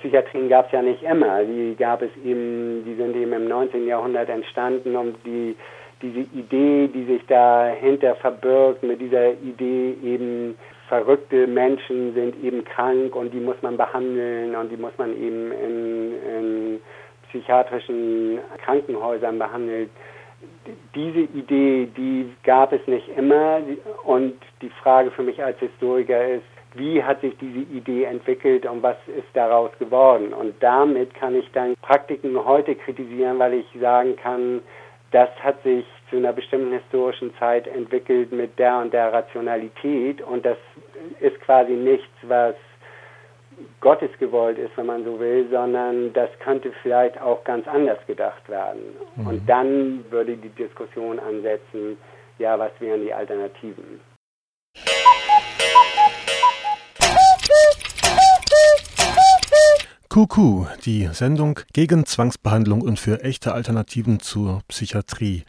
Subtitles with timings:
[0.00, 1.44] Psychiatrien gab es ja nicht immer.
[1.44, 3.86] Die gab es eben, die sind eben im 19.
[3.86, 5.56] Jahrhundert entstanden, um die
[6.02, 10.56] diese Idee, die sich dahinter verbirgt, mit dieser Idee eben
[10.88, 15.52] verrückte Menschen sind eben krank und die muss man behandeln und die muss man eben
[15.52, 16.80] in, in
[17.28, 19.88] psychiatrischen Krankenhäusern behandeln.
[20.94, 23.60] Diese Idee, die gab es nicht immer
[24.04, 28.82] und die Frage für mich als Historiker ist, wie hat sich diese Idee entwickelt und
[28.82, 30.32] was ist daraus geworden?
[30.32, 34.62] Und damit kann ich dann Praktiken heute kritisieren, weil ich sagen kann,
[35.10, 40.44] das hat sich zu einer bestimmten historischen Zeit entwickelt mit der und der Rationalität und
[40.46, 40.58] das
[41.20, 42.54] ist quasi nichts, was
[43.80, 48.48] Gottes gewollt ist, wenn man so will, sondern das könnte vielleicht auch ganz anders gedacht
[48.48, 48.80] werden.
[49.16, 49.26] Mhm.
[49.26, 51.98] Und dann würde die Diskussion ansetzen,
[52.38, 54.00] ja, was wären die Alternativen?
[60.12, 65.44] Kuku, die Sendung gegen Zwangsbehandlung und für echte Alternativen zur Psychiatrie.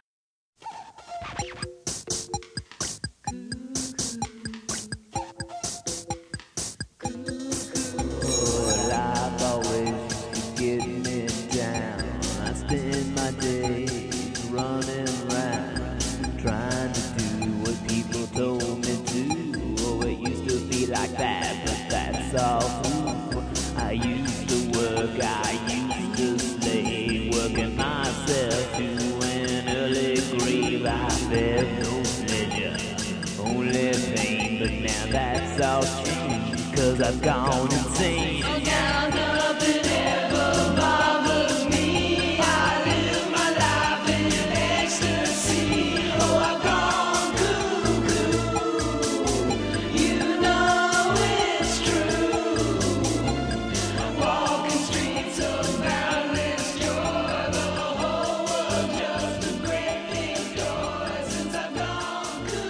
[37.03, 38.43] I've gone insane.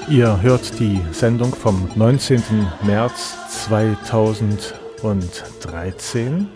[0.10, 2.68] Ihr hört die Sendung vom 19.
[2.84, 3.41] März
[3.72, 6.48] 2013.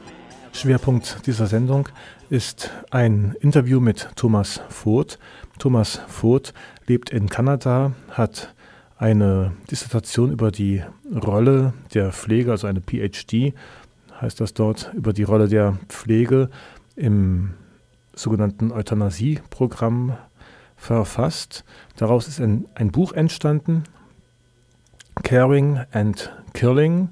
[0.52, 1.88] Schwerpunkt dieser Sendung
[2.30, 5.18] ist ein Interview mit Thomas Voth.
[5.58, 6.54] Thomas Voth
[6.88, 8.54] lebt in Kanada, hat
[8.98, 13.54] eine Dissertation über die Rolle der Pflege, also eine PhD,
[14.20, 16.50] heißt das dort, über die Rolle der Pflege
[16.98, 17.54] im
[18.14, 20.18] sogenannten Euthanasie-Programm
[20.76, 21.64] verfasst.
[21.96, 23.86] Daraus ist ein, ein Buch entstanden,
[25.24, 27.10] Caring and Killing,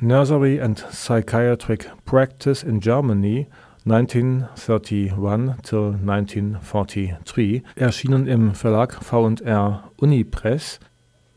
[0.00, 3.46] Nursery and Psychiatric Practice in Germany
[3.84, 10.80] 1931 till 1943, erschienen im Verlag V&R Unipress,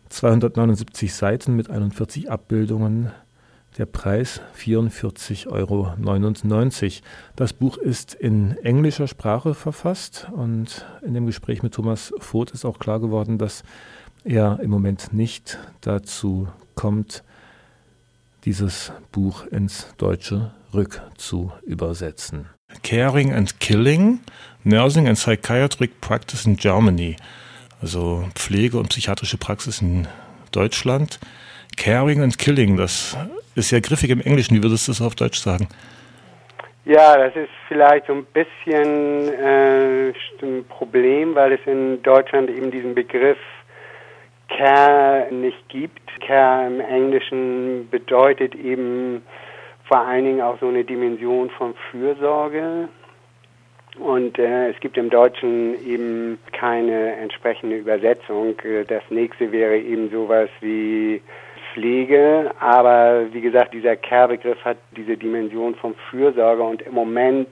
[0.09, 3.11] 279 Seiten mit 41 Abbildungen
[3.77, 5.93] der Preis 44,99 Euro.
[7.35, 12.65] Das Buch ist in englischer Sprache verfasst und in dem Gespräch mit Thomas Voth ist
[12.65, 13.63] auch klar geworden, dass
[14.25, 17.23] er im Moment nicht dazu kommt,
[18.43, 22.49] dieses Buch ins Deutsche rückzu übersetzen.
[22.83, 24.19] Caring and Killing,
[24.63, 27.15] Nursing and Psychiatric Practice in Germany,
[27.81, 30.07] also Pflege und psychiatrische Praxis in
[30.51, 31.19] Deutschland.
[31.77, 33.17] Caring and Killing, das
[33.55, 34.57] ist ja griffig im Englischen.
[34.57, 35.67] Wie würdest du das auf Deutsch sagen?
[36.85, 40.13] Ja, das ist vielleicht so ein bisschen äh,
[40.43, 43.39] ein Problem, weil es in Deutschland eben diesen Begriff
[44.47, 46.01] Care nicht gibt.
[46.22, 49.23] Care im Englischen bedeutet eben
[49.85, 52.89] vor allen Dingen auch so eine Dimension von Fürsorge.
[54.00, 58.55] Und äh, es gibt im Deutschen eben keine entsprechende Übersetzung.
[58.88, 61.22] Das nächste wäre eben sowas wie
[61.73, 67.50] Pflege, aber wie gesagt, dieser Care-Begriff hat diese Dimension von Fürsorge und im Moment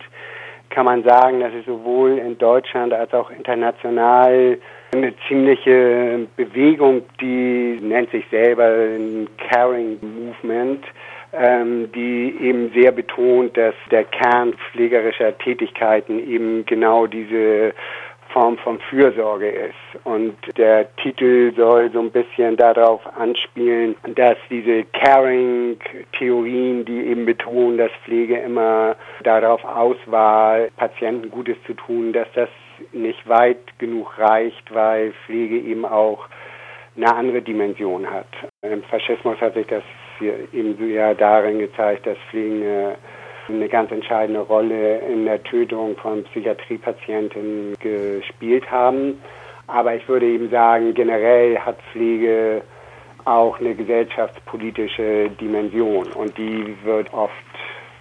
[0.70, 4.58] kann man sagen, dass es sowohl in Deutschland als auch international
[4.94, 10.86] eine ziemliche Bewegung, die nennt sich selber ein Caring Movement,
[11.34, 17.74] ähm, die eben sehr betont, dass der Kern pflegerischer Tätigkeiten eben genau diese
[18.30, 20.06] Form von Fürsorge ist.
[20.06, 27.78] Und der Titel soll so ein bisschen darauf anspielen, dass diese Caring-Theorien, die eben betonen,
[27.78, 32.50] dass Pflege immer darauf aus war, Patienten Gutes zu tun, dass das
[32.92, 36.28] nicht weit genug reicht, weil Pflege eben auch
[36.96, 38.28] eine andere Dimension hat.
[38.62, 39.84] Im Faschismus hat sich das
[40.52, 42.98] eben ja darin gezeigt, dass Pflege eine
[43.50, 49.22] eine ganz entscheidende Rolle in der Tötung von Psychiatriepatienten gespielt haben.
[49.68, 52.62] Aber ich würde eben sagen, generell hat Pflege
[53.26, 57.34] auch eine gesellschaftspolitische Dimension und die wird oft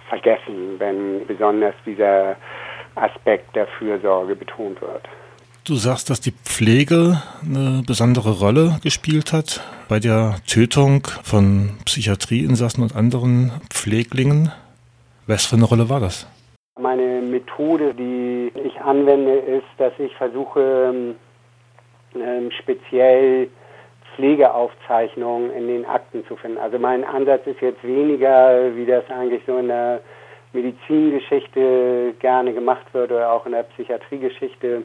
[0.09, 2.35] vergessen, wenn besonders dieser
[2.95, 5.07] Aspekt der Fürsorge betont wird.
[5.65, 12.83] Du sagst, dass die Pflege eine besondere Rolle gespielt hat bei der Tötung von Psychiatrieinsassen
[12.83, 14.51] und anderen Pfleglingen.
[15.25, 16.27] Was für eine Rolle war das?
[16.77, 21.15] Meine Methode, die ich anwende, ist, dass ich versuche,
[22.15, 23.47] ähm, speziell
[24.15, 26.57] Pflegeaufzeichnungen in den Akten zu finden.
[26.57, 30.01] Also mein Ansatz ist jetzt weniger, wie das eigentlich so in der
[30.53, 34.83] Medizingeschichte gerne gemacht wird oder auch in der Psychiatriegeschichte,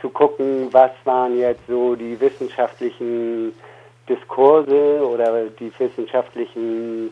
[0.00, 3.52] zu gucken, was waren jetzt so die wissenschaftlichen
[4.08, 7.10] Diskurse oder die wissenschaftlichen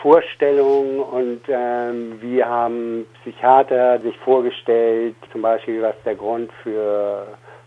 [0.00, 7.26] Vorstellungen und ähm, wie haben Psychiater sich vorgestellt, zum Beispiel was der Grund für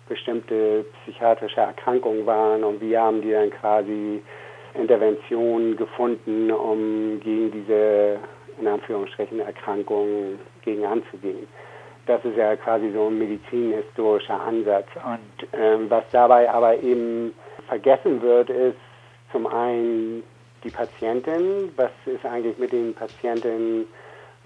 [0.10, 4.22] bestimmte psychiatrische Erkrankungen waren und wie haben die dann quasi
[4.74, 8.20] Interventionen gefunden, um gegen diese
[8.60, 11.48] in Anführungsstrichen Erkrankungen gegen anzugehen.
[12.06, 14.88] Das ist ja quasi so ein medizinhistorischer Ansatz.
[14.96, 17.34] Und ähm, was dabei aber eben
[17.68, 18.78] vergessen wird, ist
[19.32, 20.24] zum einen
[20.64, 21.72] die Patientin.
[21.76, 23.88] Was ist eigentlich mit den Patientinnen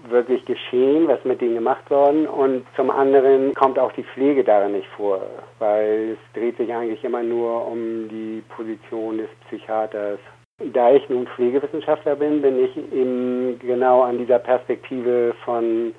[0.08, 4.74] wirklich geschehen, was mit denen gemacht worden und zum anderen kommt auch die Pflege darin
[4.74, 5.22] nicht vor,
[5.60, 10.20] weil es dreht sich eigentlich immer nur um die Position des Psychiaters.
[10.60, 15.94] Da ich nun Pflegewissenschaftler bin, bin ich eben genau an dieser Perspektive von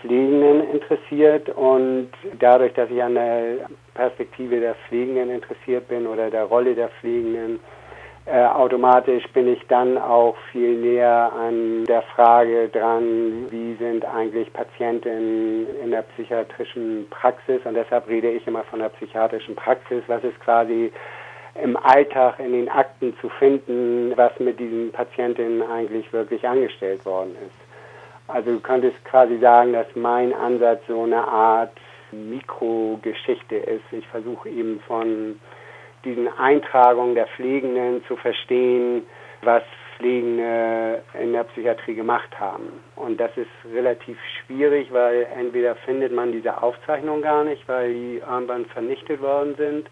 [0.00, 1.48] Pflegenden interessiert.
[1.50, 2.10] Und
[2.40, 7.60] dadurch, dass ich an der Perspektive der Pflegenden interessiert bin oder der Rolle der Pflegenden,
[8.24, 14.52] äh, automatisch bin ich dann auch viel näher an der Frage dran, wie sind eigentlich
[14.52, 17.60] Patienten in der psychiatrischen Praxis?
[17.64, 20.92] Und deshalb rede ich immer von der psychiatrischen Praxis, was ist quasi
[21.54, 27.36] im Alltag in den Akten zu finden, was mit diesen Patientinnen eigentlich wirklich angestellt worden
[27.46, 27.62] ist.
[28.28, 31.72] Also du könntest quasi sagen, dass mein Ansatz so eine Art
[32.12, 33.84] Mikrogeschichte ist.
[33.90, 35.38] Ich versuche eben von
[36.04, 39.02] diesen Eintragungen der Pflegenden zu verstehen,
[39.42, 39.62] was
[39.96, 42.82] Pflegende in der Psychiatrie gemacht haben.
[42.96, 48.16] Und das ist relativ schwierig, weil entweder findet man diese Aufzeichnung gar nicht, weil die
[48.18, 49.88] irgendwann vernichtet worden sind,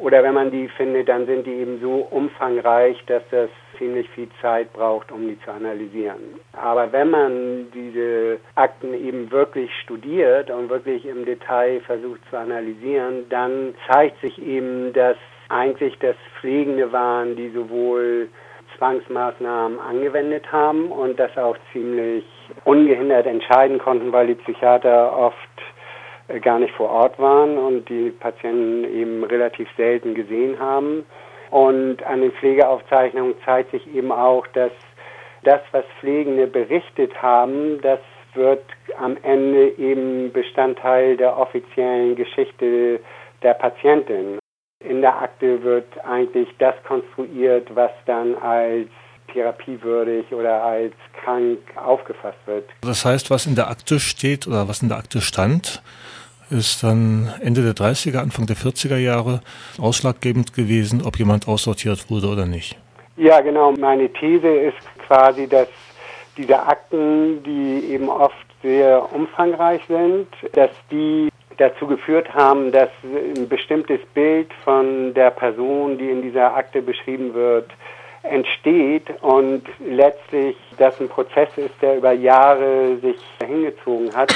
[0.00, 4.28] oder wenn man die findet, dann sind die eben so umfangreich, dass das ziemlich viel
[4.40, 6.40] Zeit braucht, um die zu analysieren.
[6.52, 13.28] Aber wenn man diese Akten eben wirklich studiert und wirklich im Detail versucht zu analysieren,
[13.28, 15.16] dann zeigt sich eben, dass
[15.48, 18.28] eigentlich das Pflegende waren, die sowohl
[18.78, 22.24] Zwangsmaßnahmen angewendet haben und das auch ziemlich
[22.64, 25.36] ungehindert entscheiden konnten, weil die Psychiater oft
[26.40, 31.04] gar nicht vor Ort waren und die Patienten eben relativ selten gesehen haben.
[31.50, 34.72] Und an den Pflegeaufzeichnungen zeigt sich eben auch, dass
[35.42, 37.98] das, was Pflegende berichtet haben, das
[38.34, 38.62] wird
[38.98, 43.00] am Ende eben Bestandteil der offiziellen Geschichte
[43.42, 44.38] der Patientin.
[44.84, 48.88] In der Akte wird eigentlich das konstruiert, was dann als
[49.32, 52.68] therapiewürdig oder als krank aufgefasst wird.
[52.82, 55.82] Das heißt, was in der Akte steht oder was in der Akte stand,
[56.50, 59.40] ist dann Ende der 30er, Anfang der 40er Jahre
[59.78, 62.76] ausschlaggebend gewesen, ob jemand aussortiert wurde oder nicht.
[63.16, 63.72] Ja, genau.
[63.72, 64.76] Meine These ist
[65.06, 65.68] quasi, dass
[66.36, 73.48] diese Akten, die eben oft sehr umfangreich sind, dass die dazu geführt haben, dass ein
[73.48, 77.70] bestimmtes Bild von der Person, die in dieser Akte beschrieben wird,
[78.22, 84.32] entsteht und letztlich das ein Prozess ist, der über Jahre sich hingezogen hat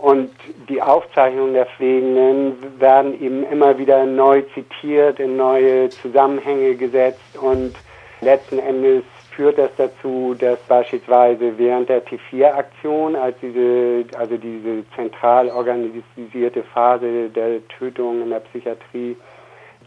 [0.00, 0.30] und
[0.68, 7.36] die Aufzeichnungen der Pflegenden werden eben immer wieder neu zitiert, in neue Zusammenhänge gesetzt.
[7.40, 7.74] Und
[8.20, 9.02] letzten Endes
[9.34, 17.28] führt das dazu, dass beispielsweise während der T4-Aktion, als diese, also diese zentral organisierte Phase
[17.30, 19.16] der Tötung in der Psychiatrie,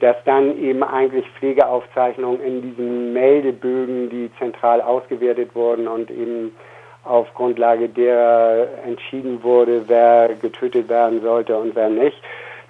[0.01, 6.55] dass dann eben eigentlich Pflegeaufzeichnungen in diesen Meldebögen, die zentral ausgewertet wurden und eben
[7.03, 12.17] auf Grundlage derer entschieden wurde, wer getötet werden sollte und wer nicht,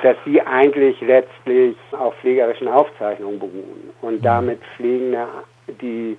[0.02, 4.22] dass sie eigentlich letztlich auf pflegerischen Aufzeichnungen beruhen und mhm.
[4.22, 5.28] damit Pflegende,
[5.82, 6.18] die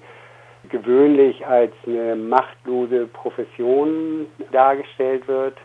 [0.69, 5.57] gewöhnlich als eine machtlose Profession dargestellt wird,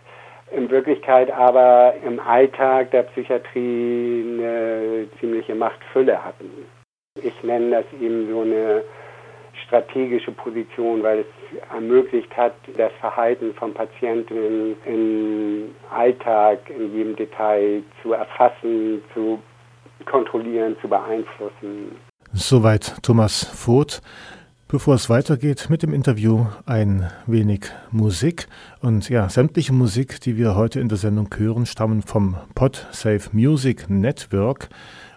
[0.51, 6.49] in Wirklichkeit aber im Alltag der Psychiatrie eine ziemliche Machtfülle hatten.
[7.21, 8.83] Ich nenne das eben so eine
[9.65, 11.25] strategische Position, weil es
[11.71, 19.39] ermöglicht hat, das Verhalten von Patienten im Alltag in jedem Detail zu erfassen, zu
[20.05, 21.95] kontrollieren, zu beeinflussen.
[22.33, 24.01] Soweit Thomas Voth.
[24.69, 28.49] Bevor es weitergeht mit dem Interview, ein wenig Musik.
[28.81, 33.89] Und ja, sämtliche Musik, die wir heute in der Sendung hören, stammen vom PodSafe Music
[33.89, 34.67] Network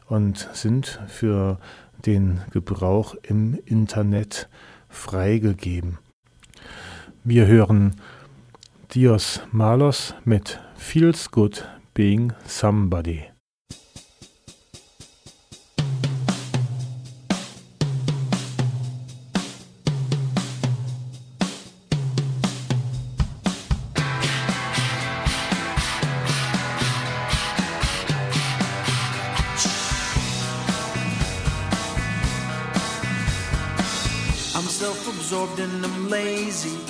[0.07, 1.59] und sind für
[2.07, 4.49] den Gebrauch im Internet
[4.89, 5.99] freigegeben.
[7.31, 7.95] Wir hören
[8.93, 13.29] Dios Malos mit Feels Good Being Somebody.
[34.71, 36.90] self-absorbed and I'm lazy.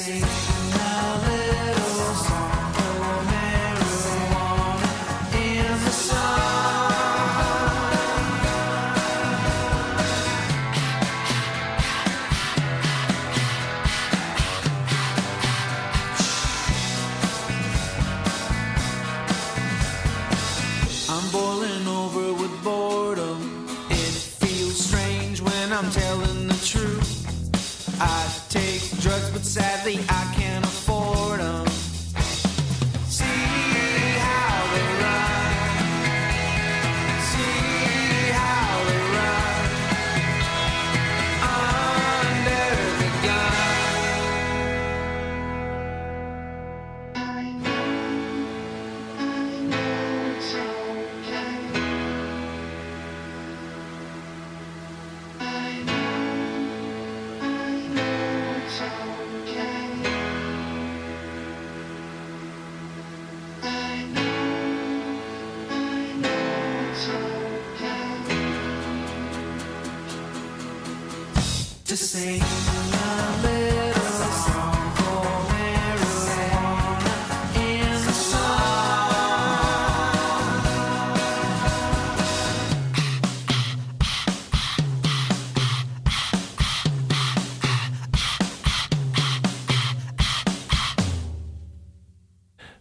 [0.00, 0.29] same.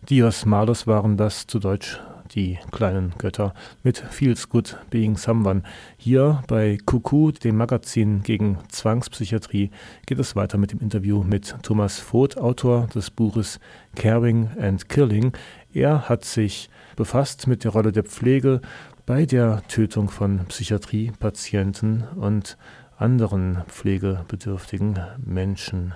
[0.10, 2.00] Dios Malus waren das zu Deutsch
[2.36, 5.64] die kleinen Götter mit Feels Good Being Someone.
[5.98, 9.72] Hier bei Kuku, dem Magazin gegen Zwangspsychiatrie,
[10.06, 13.60] geht es weiter mit dem Interview mit Thomas Voth, Autor des Buches
[13.96, 15.34] Caring and Killing.
[15.74, 18.62] Er hat sich befasst mit der Rolle der Pflege
[19.06, 22.58] bei der Tötung von Psychiatriepatienten und
[22.98, 25.96] anderen pflegebedürftigen Menschen.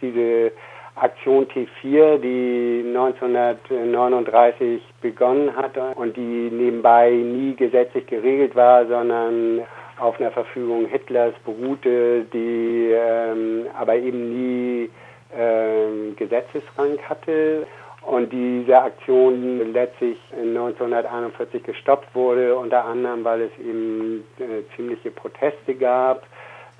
[0.00, 0.50] Diese
[0.94, 9.62] Aktion T4, die 1939 begonnen hat und die nebenbei nie gesetzlich geregelt war, sondern
[9.98, 14.90] auf einer Verfügung Hitlers beruhte, die ähm, aber eben nie
[15.36, 17.66] ähm, Gesetzesrang hatte.
[18.02, 25.74] Und diese Aktion letztlich 1941 gestoppt wurde, unter anderem, weil es eben äh, ziemliche Proteste
[25.76, 26.24] gab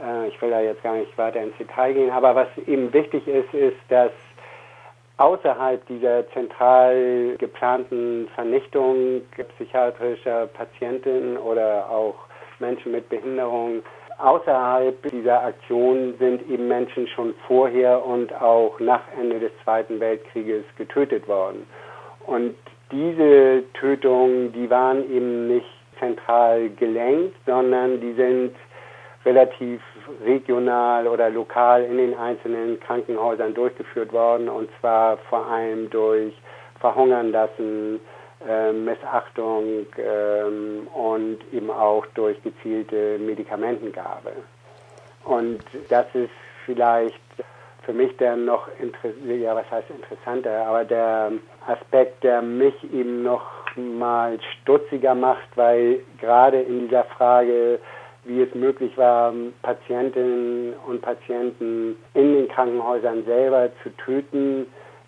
[0.02, 3.26] äh, ich will da jetzt gar nicht weiter ins Detail gehen, aber was eben wichtig
[3.26, 4.10] ist, ist, dass
[5.18, 9.22] außerhalb dieser zentral geplanten Vernichtung
[9.56, 12.14] psychiatrischer Patienten oder auch
[12.58, 13.82] Menschen mit Behinderung,
[14.18, 20.64] außerhalb dieser Aktion sind eben Menschen schon vorher und auch nach Ende des Zweiten Weltkrieges
[20.76, 21.66] getötet worden.
[22.26, 22.54] Und
[22.90, 25.66] diese Tötungen, die waren eben nicht
[25.98, 28.54] zentral gelenkt, sondern die sind
[29.24, 29.80] relativ
[30.24, 36.34] regional oder lokal in den einzelnen Krankenhäusern durchgeführt worden und zwar vor allem durch
[36.80, 38.00] Verhungern lassen,
[38.48, 44.32] äh, Missachtung ähm, und eben auch durch gezielte Medikamentengabe.
[45.24, 46.30] Und das ist
[46.66, 47.20] vielleicht
[47.84, 48.68] für mich der noch
[49.26, 51.32] ja was heißt interessanter, aber der
[51.66, 53.44] Aspekt, der mich eben noch
[53.76, 57.78] mal stutziger macht, weil gerade in dieser Frage,
[58.24, 64.66] wie es möglich war, Patientinnen und Patienten in den Krankenhäusern selber zu töten,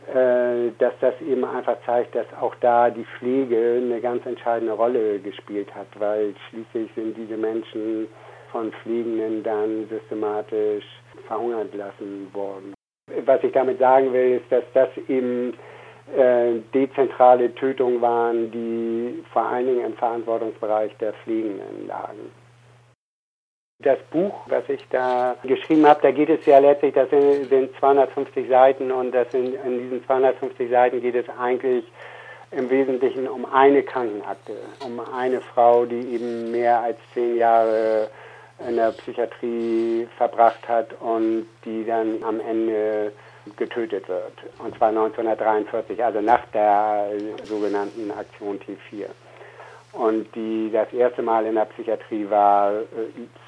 [0.09, 5.19] äh, dass das eben einfach zeigt, dass auch da die Pflege eine ganz entscheidende Rolle
[5.21, 8.09] gespielt hat, weil schließlich sind diese Menschen
[8.51, 10.85] von Fliegenden dann systematisch
[11.27, 12.75] verhungert lassen worden.
[13.25, 15.55] Was ich damit sagen will, ist, dass das eben
[16.17, 22.31] äh, dezentrale Tötungen waren, die vor allen Dingen im Verantwortungsbereich der Pflegenden lagen.
[23.81, 27.77] Das Buch, was ich da geschrieben habe, da geht es ja letztlich, das sind, sind
[27.79, 31.85] 250 Seiten und das sind, in diesen 250 Seiten geht es eigentlich
[32.53, 34.55] im Wesentlichen um eine Krankenakte,
[34.85, 38.09] um eine Frau, die eben mehr als zehn Jahre
[38.67, 43.13] in der Psychiatrie verbracht hat und die dann am Ende
[43.57, 44.33] getötet wird.
[44.61, 47.11] Und zwar 1943, also nach der
[47.43, 49.09] sogenannten Aktion T4.
[49.95, 52.85] Und die das erste Mal in der Psychiatrie war äh,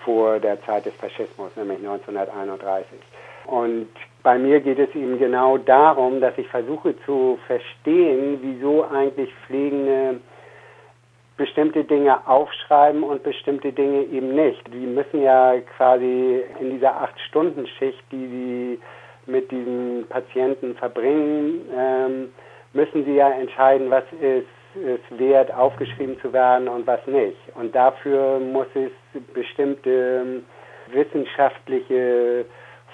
[0.05, 2.99] vor der Zeit des Faschismus, nämlich 1931.
[3.47, 3.88] Und
[4.23, 10.21] bei mir geht es eben genau darum, dass ich versuche zu verstehen, wieso eigentlich Pflegende
[11.37, 14.62] bestimmte Dinge aufschreiben und bestimmte Dinge eben nicht.
[14.73, 18.81] Die müssen ja quasi in dieser Acht-Stunden-Schicht, die sie
[19.26, 22.33] mit diesen Patienten verbringen, ähm,
[22.73, 24.47] müssen sie ja entscheiden, was ist
[24.85, 27.37] es wert, aufgeschrieben zu werden und was nicht.
[27.54, 28.90] Und dafür muss es
[29.33, 30.45] bestimmte ähm,
[30.92, 32.45] wissenschaftliche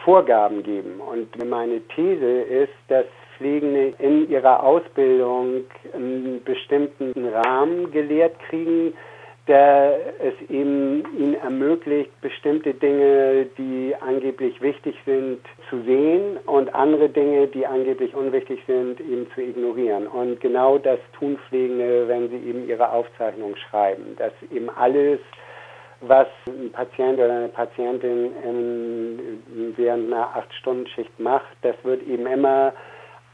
[0.05, 1.01] Vorgaben geben.
[1.01, 8.95] Und meine These ist, dass Pflegende in ihrer Ausbildung einen bestimmten Rahmen gelehrt kriegen,
[9.49, 17.09] der es eben ihnen ermöglicht, bestimmte Dinge, die angeblich wichtig sind, zu sehen und andere
[17.09, 20.07] Dinge, die angeblich unwichtig sind, eben zu ignorieren.
[20.07, 25.19] Und genau das tun Pflegende, wenn sie eben ihre Aufzeichnung schreiben, dass eben alles
[26.03, 32.73] was ein Patient oder eine Patientin in, während einer Acht-Stunden-Schicht macht, das wird eben immer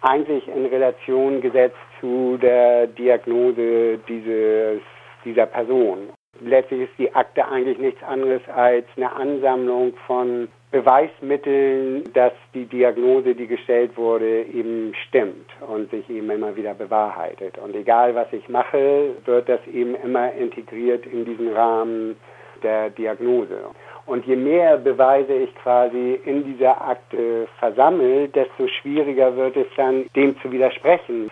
[0.02, 4.80] eigentlich in Relation gesetzt zu der Diagnose dieses,
[5.24, 6.10] dieser Person.
[6.40, 13.34] Letztlich ist die Akte eigentlich nichts anderes als eine Ansammlung von Beweismitteln, dass die Diagnose,
[13.34, 17.56] die gestellt wurde, eben stimmt und sich eben immer wieder bewahrheitet.
[17.58, 22.16] Und egal was ich mache, wird das eben immer integriert in diesen Rahmen
[22.62, 23.70] der Diagnose.
[24.06, 30.06] Und je mehr Beweise ich quasi in dieser Akte versammle, desto schwieriger wird es dann,
[30.14, 31.30] dem zu widersprechen.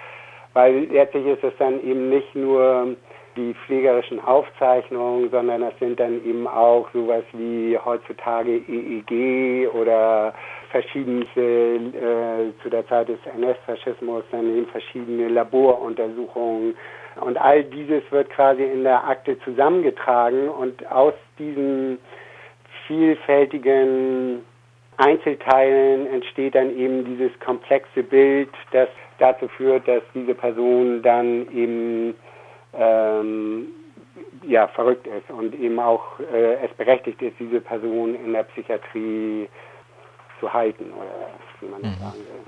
[0.55, 2.97] Weil letztlich ist es dann eben nicht nur
[3.37, 10.35] die pflegerischen Aufzeichnungen, sondern das sind dann eben auch sowas wie heutzutage EEG oder
[10.71, 16.77] verschiedenste, äh, zu der Zeit des NS-Faschismus, dann eben verschiedene Laboruntersuchungen.
[17.21, 21.99] Und all dieses wird quasi in der Akte zusammengetragen und aus diesen
[22.87, 24.45] vielfältigen
[24.99, 32.15] Einzelteilen entsteht dann eben dieses komplexe Bild, das dazu führt, dass diese Person dann eben
[32.79, 33.69] ähm,
[34.43, 39.49] ja, verrückt ist und eben auch äh, es berechtigt ist, diese Person in der Psychiatrie
[40.41, 42.01] zu halten oder wie man das mhm.
[42.05, 42.47] sagen will.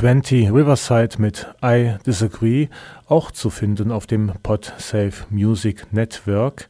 [0.02, 2.66] Twenty Riverside mit I Disagree,
[3.06, 6.68] auch zu finden auf dem PodSafe Music Network.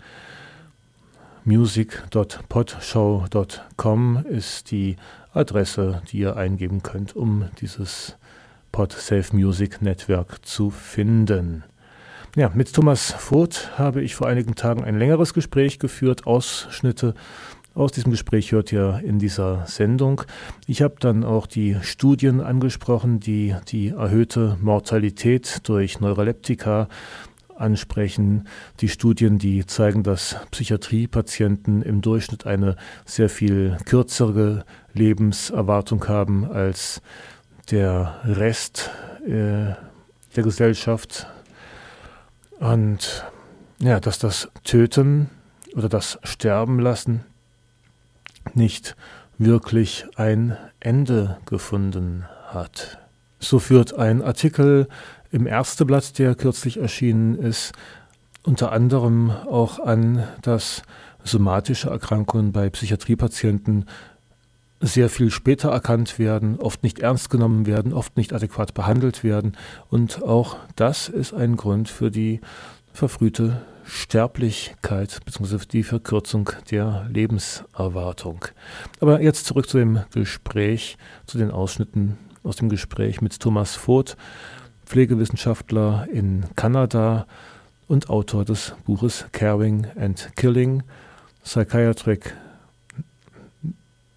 [1.46, 4.96] Music.podshow.com ist die
[5.32, 8.18] Adresse, die ihr eingeben könnt, um dieses
[8.70, 11.64] PodSafe Music Network zu finden.
[12.36, 17.14] Ja, mit Thomas Voth habe ich vor einigen Tagen ein längeres Gespräch geführt, Ausschnitte
[17.74, 20.22] aus diesem Gespräch hört ihr in dieser Sendung.
[20.66, 26.88] Ich habe dann auch die Studien angesprochen, die die erhöhte Mortalität durch Neuroleptika
[27.56, 28.46] ansprechen.
[28.80, 37.00] Die Studien, die zeigen, dass Psychiatriepatienten im Durchschnitt eine sehr viel kürzere Lebenserwartung haben als
[37.70, 38.90] der Rest
[39.24, 39.74] äh,
[40.36, 41.26] der Gesellschaft.
[42.60, 43.24] Und
[43.80, 45.30] ja, dass das Töten
[45.74, 47.24] oder das Sterben lassen
[48.54, 48.96] nicht
[49.38, 52.98] wirklich ein Ende gefunden hat.
[53.38, 54.88] So führt ein Artikel
[55.30, 57.72] im Ärzteblatt, der kürzlich erschienen ist,
[58.44, 60.82] unter anderem auch an, dass
[61.24, 63.86] somatische Erkrankungen bei Psychiatriepatienten
[64.80, 69.56] sehr viel später erkannt werden, oft nicht ernst genommen werden, oft nicht adäquat behandelt werden.
[69.88, 72.40] Und auch das ist ein Grund für die
[72.92, 73.62] verfrühte
[73.94, 75.66] Sterblichkeit bzw.
[75.70, 78.46] die Verkürzung der Lebenserwartung.
[79.00, 84.16] Aber jetzt zurück zu dem Gespräch, zu den Ausschnitten aus dem Gespräch mit Thomas Voth,
[84.86, 87.26] Pflegewissenschaftler in Kanada
[87.86, 90.82] und Autor des Buches Caring and Killing,
[91.44, 92.34] Psychiatric,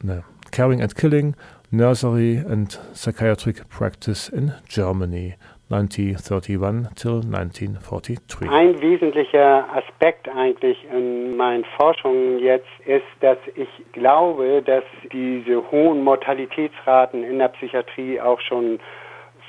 [0.01, 1.35] ne, Caring and Killing,
[1.69, 5.35] Nursery and Psychiatric Practice in Germany.
[5.69, 8.47] 1931 till 1943.
[8.49, 16.03] Ein wesentlicher Aspekt eigentlich in meinen Forschungen jetzt ist, dass ich glaube, dass diese hohen
[16.03, 18.79] Mortalitätsraten in der Psychiatrie auch schon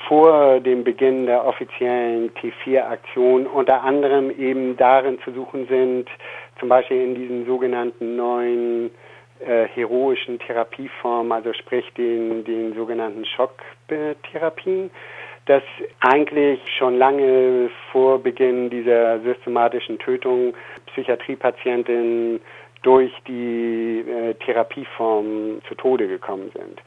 [0.09, 6.09] vor dem Beginn der offiziellen T4-Aktion unter anderem eben darin zu suchen sind,
[6.59, 8.91] zum Beispiel in diesen sogenannten neuen
[9.41, 14.91] äh, heroischen Therapieformen, also sprich den, den sogenannten Schocktherapien
[15.47, 15.63] dass
[16.01, 20.55] eigentlich schon lange vor Beginn dieser systematischen Tötung
[20.87, 22.41] Psychiatriepatientinnen
[22.83, 26.83] durch die äh, Therapieform zu Tode gekommen sind.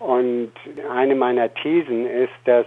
[0.00, 0.52] Und
[0.90, 2.66] eine meiner Thesen ist, dass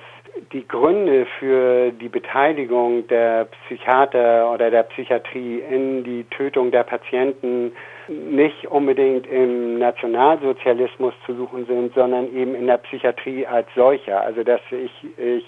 [0.52, 7.72] die Gründe für die Beteiligung der Psychiater oder der Psychiatrie in die Tötung der Patienten
[8.08, 14.22] nicht unbedingt im Nationalsozialismus zu suchen sind, sondern eben in der Psychiatrie als solcher.
[14.22, 15.46] Also dass ich, ich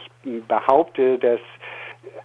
[0.47, 1.39] behaupte, dass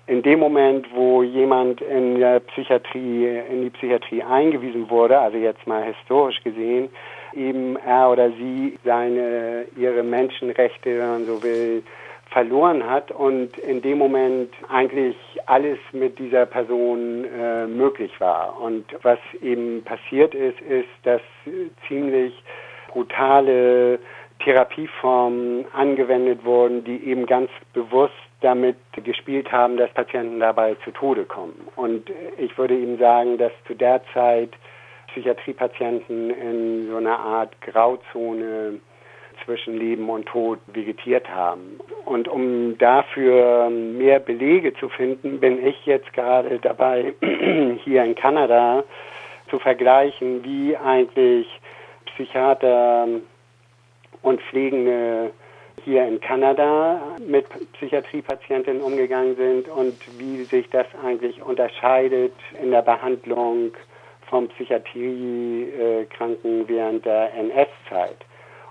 [0.06, 5.66] in dem Moment, wo jemand in der Psychiatrie, in die Psychiatrie eingewiesen wurde, also jetzt
[5.66, 6.88] mal historisch gesehen,
[7.34, 11.82] eben er oder sie seine, ihre Menschenrechte, wenn man so will,
[12.30, 15.16] verloren hat und in dem Moment eigentlich
[15.46, 18.60] alles mit dieser Person äh, möglich war.
[18.60, 21.20] Und was eben passiert ist, ist, dass
[21.88, 22.32] ziemlich
[22.88, 23.98] brutale
[24.44, 31.24] Therapieformen angewendet wurden, die eben ganz bewusst damit gespielt haben, dass Patienten dabei zu Tode
[31.24, 31.68] kommen.
[31.76, 34.50] Und ich würde Ihnen sagen, dass zu der Zeit
[35.12, 38.80] Psychiatriepatienten in so einer Art Grauzone
[39.44, 41.80] zwischen Leben und Tod vegetiert haben.
[42.04, 47.14] Und um dafür mehr Belege zu finden, bin ich jetzt gerade dabei,
[47.84, 48.84] hier in Kanada
[49.48, 51.46] zu vergleichen, wie eigentlich
[52.06, 53.08] Psychiater
[54.22, 55.30] und Pflegende
[55.84, 62.82] hier in Kanada mit Psychiatriepatientinnen umgegangen sind und wie sich das eigentlich unterscheidet in der
[62.82, 63.72] Behandlung
[64.30, 68.16] von Psychiatriekranken während der NS-Zeit.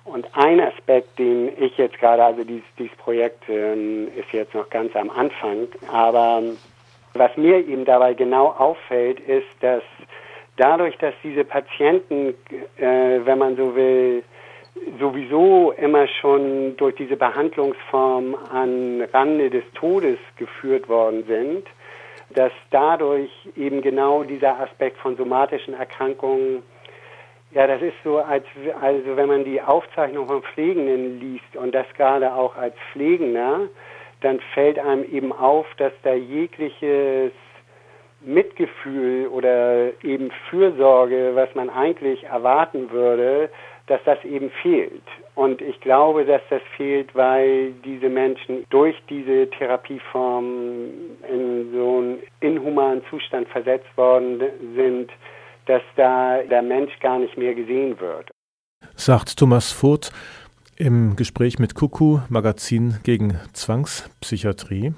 [0.05, 4.67] Und ein Aspekt, den ich jetzt gerade, also dieses, dieses Projekt äh, ist jetzt noch
[4.69, 6.41] ganz am Anfang, aber
[7.13, 9.83] was mir eben dabei genau auffällt, ist, dass
[10.57, 12.33] dadurch, dass diese Patienten,
[12.77, 14.23] äh, wenn man so will,
[14.99, 21.65] sowieso immer schon durch diese Behandlungsform an Rande des Todes geführt worden sind,
[22.39, 26.63] dass dadurch eben genau dieser Aspekt von somatischen Erkrankungen
[27.51, 28.45] ja, das ist so, als
[28.79, 33.61] also wenn man die Aufzeichnung von Pflegenden liest und das gerade auch als Pflegender,
[34.21, 37.31] dann fällt einem eben auf, dass da jegliches
[38.21, 43.49] Mitgefühl oder eben Fürsorge, was man eigentlich erwarten würde,
[43.87, 45.03] dass das eben fehlt.
[45.39, 50.89] Und ich glaube, dass das fehlt, weil diese Menschen durch diese Therapieform
[51.31, 54.41] in so einen inhumanen Zustand versetzt worden
[54.75, 55.09] sind,
[55.65, 58.29] dass da der Mensch gar nicht mehr gesehen wird.
[58.95, 60.11] Sagt Thomas Voth
[60.75, 64.91] im Gespräch mit Kuku, Magazin gegen Zwangspsychiatrie.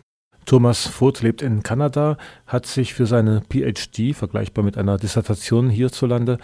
[0.47, 6.39] Thomas Voth lebt in Kanada, hat sich für seine PhD, vergleichbar mit einer Dissertation hierzulande,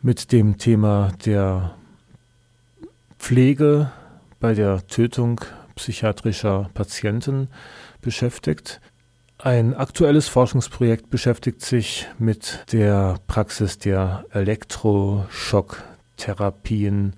[0.00, 1.74] mit dem Thema der
[3.24, 3.90] Pflege
[4.38, 5.40] bei der Tötung
[5.76, 7.48] psychiatrischer Patienten
[8.02, 8.82] beschäftigt.
[9.42, 17.16] Ein aktuelles Forschungsprojekt beschäftigt sich mit der Praxis der Elektroschocktherapien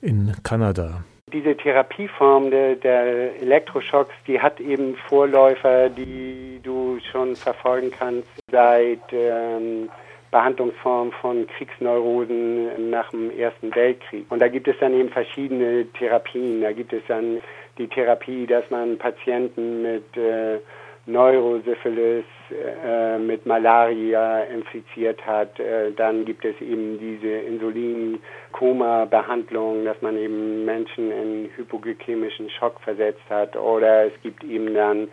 [0.00, 1.04] in Kanada.
[1.30, 9.02] Diese Therapieform der, der, Elektroschocks, die hat eben Vorläufer, die du schon verfolgen kannst seit
[9.12, 9.90] ähm,
[10.30, 14.26] Behandlungsform von Kriegsneurosen nach dem Ersten Weltkrieg.
[14.30, 16.60] Und da gibt es dann eben verschiedene Therapien.
[16.60, 17.40] Da gibt es dann
[17.78, 20.58] die Therapie, dass man Patienten mit äh,
[21.06, 25.58] Neurosyphilis äh, mit Malaria infiziert hat.
[25.60, 33.22] Äh, dann gibt es eben diese Insulin-Koma-Behandlung, dass man eben Menschen in hypoglykämischen Schock versetzt
[33.30, 33.54] hat.
[33.56, 35.06] Oder es gibt eben dann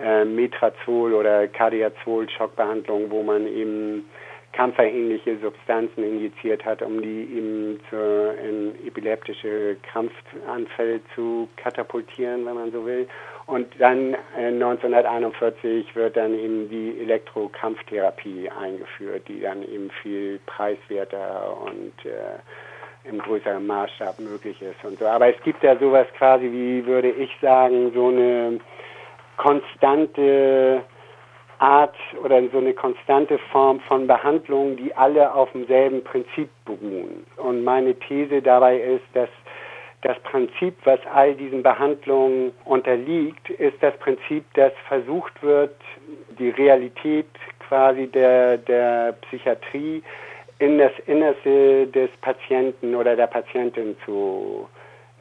[0.00, 4.08] äh, Metrazol- oder Cardiazol-Schockbehandlung, wo man eben
[4.52, 12.72] kampferähnliche Substanzen injiziert hat, um die eben zu, in epileptische Krampfanfälle zu katapultieren, wenn man
[12.72, 13.08] so will.
[13.46, 21.56] Und dann äh, 1941 wird dann eben die Elektrokrampftherapie eingeführt, die dann eben viel preiswerter
[21.64, 25.06] und äh, im größeren Maßstab möglich ist und so.
[25.06, 28.60] Aber es gibt ja sowas quasi wie, würde ich sagen, so eine
[29.36, 30.82] konstante
[31.62, 31.94] Art
[32.24, 37.24] oder so eine konstante Form von Behandlung, die alle auf demselben Prinzip beruhen.
[37.36, 39.28] Und meine These dabei ist, dass
[40.02, 45.76] das Prinzip, was all diesen Behandlungen unterliegt, ist das Prinzip, dass versucht wird,
[46.36, 47.28] die Realität
[47.68, 50.02] quasi der, der Psychiatrie
[50.58, 54.68] in das Innerste des Patienten oder der Patientin zu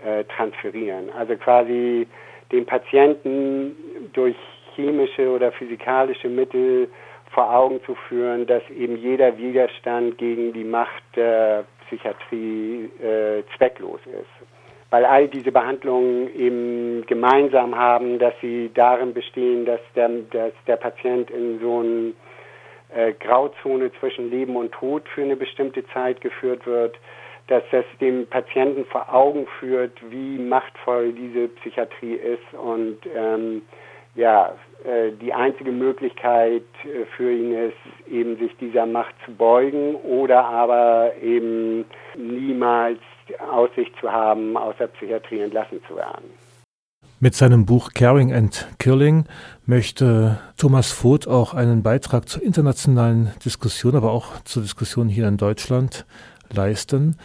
[0.04, 1.12] äh, transferieren.
[1.15, 2.08] Also quasi
[2.51, 3.75] den Patienten
[4.13, 4.36] durch
[4.82, 6.89] chemische oder physikalische Mittel
[7.32, 14.00] vor Augen zu führen, dass eben jeder Widerstand gegen die Macht der Psychiatrie äh, zwecklos
[14.06, 14.48] ist.
[14.89, 20.76] Weil all diese Behandlungen eben gemeinsam haben, dass sie darin bestehen, dass der, dass der
[20.76, 22.13] Patient in so eine
[22.94, 26.98] äh, Grauzone zwischen Leben und Tod für eine bestimmte Zeit geführt wird,
[27.48, 33.62] dass das dem Patienten vor Augen führt, wie machtvoll diese Psychiatrie ist und ähm,
[34.15, 34.54] ja,
[35.22, 41.12] die einzige Möglichkeit äh, für ihn ist, eben sich dieser Macht zu beugen oder aber
[41.22, 41.86] eben
[42.17, 43.00] niemals
[43.52, 46.26] Aussicht zu haben, aus der Psychiatrie entlassen zu werden.
[47.20, 49.26] Mit seinem Buch Caring and Killing
[49.67, 55.38] möchte Thomas Voth auch einen Beitrag zur internationalen Diskussion, aber auch zur Diskussion hier in
[55.38, 56.08] Deutschland
[56.52, 57.17] leisten.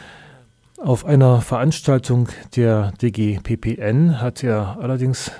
[0.77, 5.33] Auf einer Veranstaltung der DGPPN hat er allerdings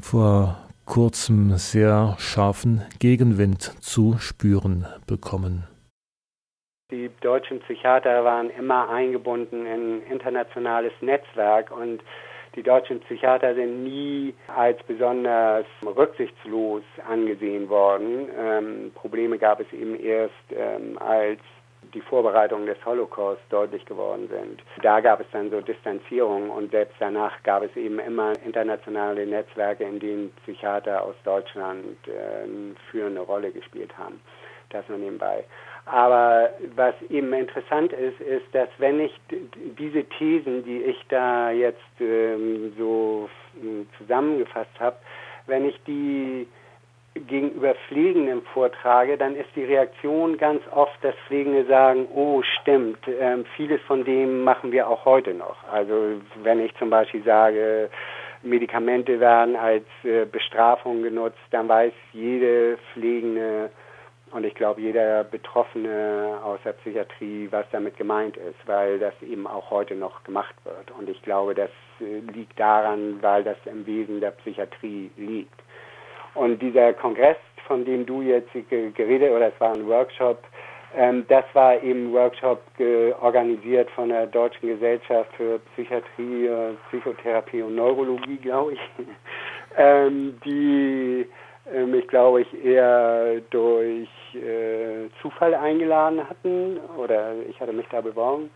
[0.00, 0.58] vor
[0.90, 5.68] kurzem sehr scharfen Gegenwind zu spüren bekommen.
[6.90, 12.02] Die deutschen Psychiater waren immer eingebunden in internationales Netzwerk und
[12.56, 18.28] die deutschen Psychiater sind nie als besonders rücksichtslos angesehen worden.
[18.36, 21.38] Ähm, Probleme gab es eben erst, ähm, als
[21.94, 24.62] die Vorbereitungen des Holocaust deutlich geworden sind.
[24.82, 29.84] Da gab es dann so Distanzierung und selbst danach gab es eben immer internationale Netzwerke,
[29.84, 32.46] in denen Psychiater aus Deutschland äh,
[32.90, 34.20] führende Rolle gespielt haben.
[34.70, 35.44] Das nur nebenbei.
[35.86, 39.12] Aber was eben interessant ist, ist, dass wenn ich
[39.78, 43.28] diese Thesen, die ich da jetzt ähm, so
[43.98, 44.96] zusammengefasst habe,
[45.46, 46.46] wenn ich die
[47.14, 53.44] gegenüber Pflegenden vortrage, dann ist die Reaktion ganz oft, dass Pflegende sagen, oh stimmt, ähm,
[53.56, 55.56] vieles von dem machen wir auch heute noch.
[55.70, 57.90] Also wenn ich zum Beispiel sage,
[58.42, 63.70] Medikamente werden als äh, Bestrafung genutzt, dann weiß jede Pflegende
[64.32, 69.46] und ich glaube jeder Betroffene aus der Psychiatrie, was damit gemeint ist, weil das eben
[69.46, 70.92] auch heute noch gemacht wird.
[70.92, 71.70] Und ich glaube, das
[72.00, 75.60] äh, liegt daran, weil das im Wesen der Psychiatrie liegt.
[76.34, 80.42] Und dieser Kongress, von dem du jetzt geredet, oder es war ein Workshop,
[80.96, 82.60] ähm, das war eben Workshop
[83.20, 88.80] organisiert von der Deutschen Gesellschaft für Psychiatrie, äh, Psychotherapie und Neurologie, glaube ich,
[89.76, 91.26] ähm, die
[91.72, 98.00] äh, mich, glaube ich, eher durch äh, Zufall eingeladen hatten oder ich hatte mich da
[98.00, 98.50] beworben.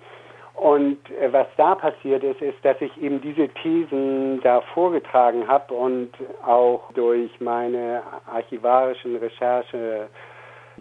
[0.55, 5.75] Und äh, was da passiert ist, ist, dass ich eben diese Thesen da vorgetragen habe
[5.75, 6.11] und
[6.47, 10.09] auch durch meine archivarischen Recherche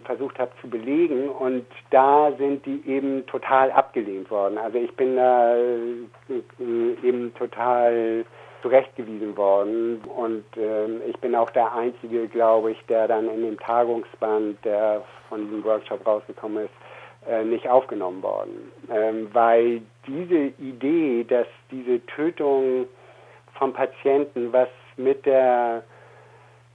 [0.04, 4.58] versucht habe zu belegen und da sind die eben total abgelehnt worden.
[4.58, 5.86] Also ich bin da äh,
[7.02, 8.24] eben total
[8.62, 13.58] zurechtgewiesen worden und äh, ich bin auch der Einzige, glaube ich, der dann in dem
[13.58, 16.74] Tagungsband, der von diesem Workshop rausgekommen ist,
[17.44, 22.86] nicht aufgenommen worden, ähm, weil diese Idee, dass diese Tötung
[23.58, 25.82] von Patienten was mit der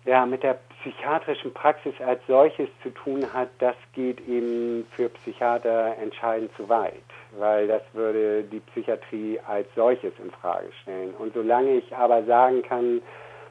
[0.06, 5.96] ja, mit der psychiatrischen Praxis als solches zu tun hat, das geht eben für Psychiater
[6.02, 6.94] entscheidend zu weit,
[7.38, 11.14] weil das würde die Psychiatrie als solches in Frage stellen.
[11.20, 13.02] Und solange ich aber sagen kann,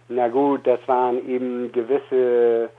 [0.09, 2.71] na gut, das waren eben gewisse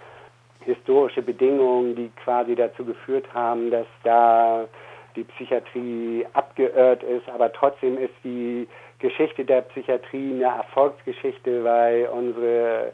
[0.69, 4.67] historische Bedingungen, die quasi dazu geführt haben, dass da
[5.15, 8.67] die Psychiatrie abgeirrt ist, aber trotzdem ist die
[8.99, 12.93] Geschichte der Psychiatrie eine Erfolgsgeschichte, weil unsere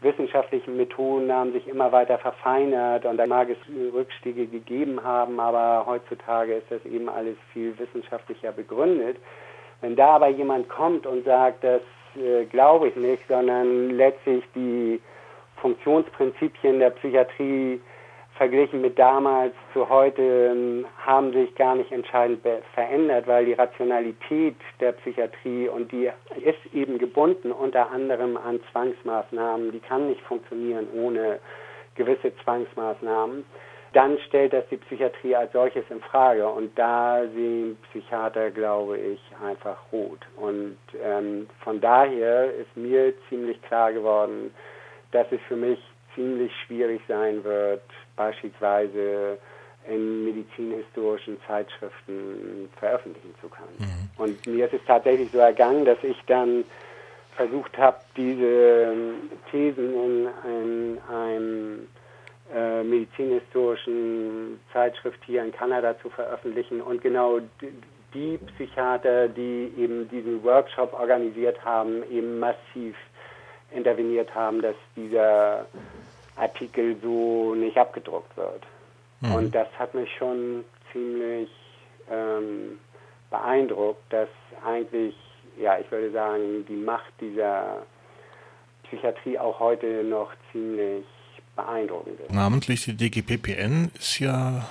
[0.00, 3.58] wissenschaftlichen Methoden haben sich immer weiter verfeinert und da mag es
[3.94, 9.16] Rückstiege gegeben haben, aber heutzutage ist das eben alles viel wissenschaftlicher begründet.
[9.80, 11.80] Wenn da aber jemand kommt und sagt, das
[12.16, 15.00] äh, glaube ich nicht, sondern letztlich die
[15.66, 17.80] Funktionsprinzipien der Psychiatrie
[18.36, 24.54] verglichen mit damals zu heute ähm, haben sich gar nicht entscheidend verändert, weil die Rationalität
[24.78, 26.08] der Psychiatrie und die
[26.44, 31.40] ist eben gebunden unter anderem an Zwangsmaßnahmen, die kann nicht funktionieren ohne
[31.96, 33.44] gewisse Zwangsmaßnahmen,
[33.92, 39.20] dann stellt das die Psychiatrie als solches in Frage und da sehen Psychiater, glaube ich,
[39.44, 40.20] einfach rot.
[40.36, 44.52] Und ähm, von daher ist mir ziemlich klar geworden,
[45.16, 45.78] dass es für mich
[46.14, 47.82] ziemlich schwierig sein wird,
[48.16, 49.38] beispielsweise
[49.88, 53.76] in medizinhistorischen Zeitschriften veröffentlichen zu können.
[53.78, 54.22] Mhm.
[54.22, 56.64] Und mir ist es tatsächlich so ergangen, dass ich dann
[57.34, 58.94] versucht habe, diese
[59.50, 61.88] Thesen in, in einem
[62.54, 67.40] äh, medizinhistorischen Zeitschrift hier in Kanada zu veröffentlichen und genau
[68.12, 72.96] die Psychiater, die eben diesen Workshop organisiert haben, eben massiv
[73.70, 75.66] interveniert haben, dass dieser
[76.36, 78.62] Artikel so nicht abgedruckt wird.
[79.20, 79.34] Mhm.
[79.34, 81.48] Und das hat mich schon ziemlich
[82.10, 82.78] ähm,
[83.30, 84.28] beeindruckt, dass
[84.64, 85.14] eigentlich,
[85.58, 87.82] ja, ich würde sagen, die Macht dieser
[88.84, 91.04] Psychiatrie auch heute noch ziemlich
[91.56, 92.32] beeindruckend ist.
[92.32, 94.68] Namentlich die DGPPN ist ja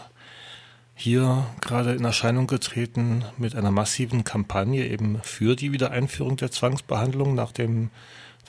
[0.93, 7.35] hier gerade in Erscheinung getreten mit einer massiven Kampagne eben für die Wiedereinführung der Zwangsbehandlung,
[7.35, 7.89] nachdem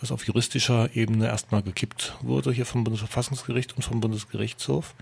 [0.00, 4.94] das auf juristischer Ebene erstmal gekippt wurde, hier vom Bundesverfassungsgericht und vom Bundesgerichtshof.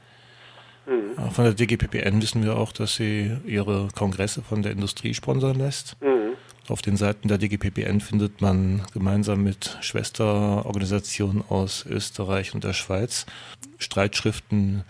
[0.87, 1.33] Mhm.
[1.33, 5.97] Von der DGPPN wissen wir auch, dass sie ihre Kongresse von der Industrie sponsern lässt.
[6.03, 6.35] Mhm.
[6.69, 13.27] Auf den Seiten der DGPPN findet man gemeinsam mit Schwesterorganisationen aus Österreich und der Schweiz
[13.79, 14.85] Streitschriften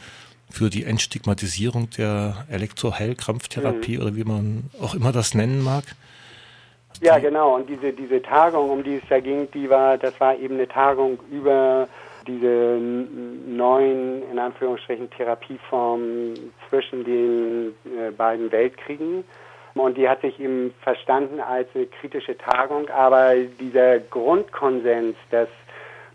[0.51, 4.03] für die Entstigmatisierung der Elektroheilkrampftherapie mhm.
[4.03, 5.85] oder wie man auch immer das nennen mag.
[7.01, 7.57] Ja, genau.
[7.57, 10.69] Und diese, diese Tagung, um die es da ging, die war, das war eben eine
[10.69, 11.89] Tagung über
[12.27, 12.79] diese
[13.47, 19.25] neuen, in Anführungsstrichen, Therapieformen zwischen den äh, beiden Weltkriegen.
[19.75, 25.49] Und die hat sich eben verstanden als eine kritische Tagung, aber dieser Grundkonsens, dass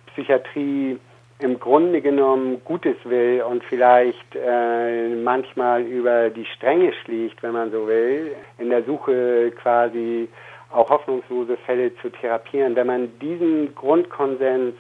[0.07, 0.97] Psychiatrie
[1.39, 7.71] im Grunde genommen Gutes will und vielleicht äh, manchmal über die Stränge schlägt, wenn man
[7.71, 10.27] so will, in der Suche quasi
[10.71, 12.75] auch hoffnungslose Fälle zu therapieren.
[12.75, 14.75] Wenn man diesen Grundkonsens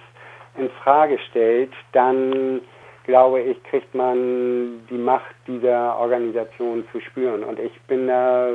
[0.57, 2.61] in Frage stellt, dann
[3.09, 7.43] glaube ich, kriegt man die Macht dieser Organisation zu spüren.
[7.43, 8.49] Und ich bin da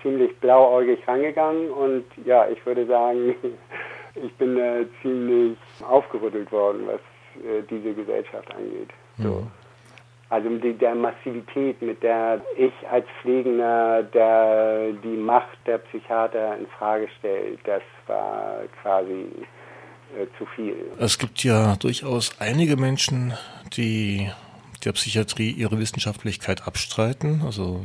[0.00, 3.34] ziemlich blauäugig rangegangen und ja, ich würde sagen,
[4.14, 5.58] ich bin da ziemlich
[5.88, 7.00] aufgerüttelt worden, was
[7.44, 8.90] äh, diese Gesellschaft angeht.
[9.18, 9.44] So.
[10.30, 16.68] Also die, der Massivität, mit der ich als Pflegender der, die Macht der Psychiater in
[16.78, 19.26] Frage stellt, das war quasi
[20.16, 20.76] äh, zu viel.
[21.00, 23.34] Es gibt ja durchaus einige Menschen,
[23.76, 24.30] die
[24.84, 27.42] der Psychiatrie ihre Wissenschaftlichkeit abstreiten.
[27.44, 27.84] Also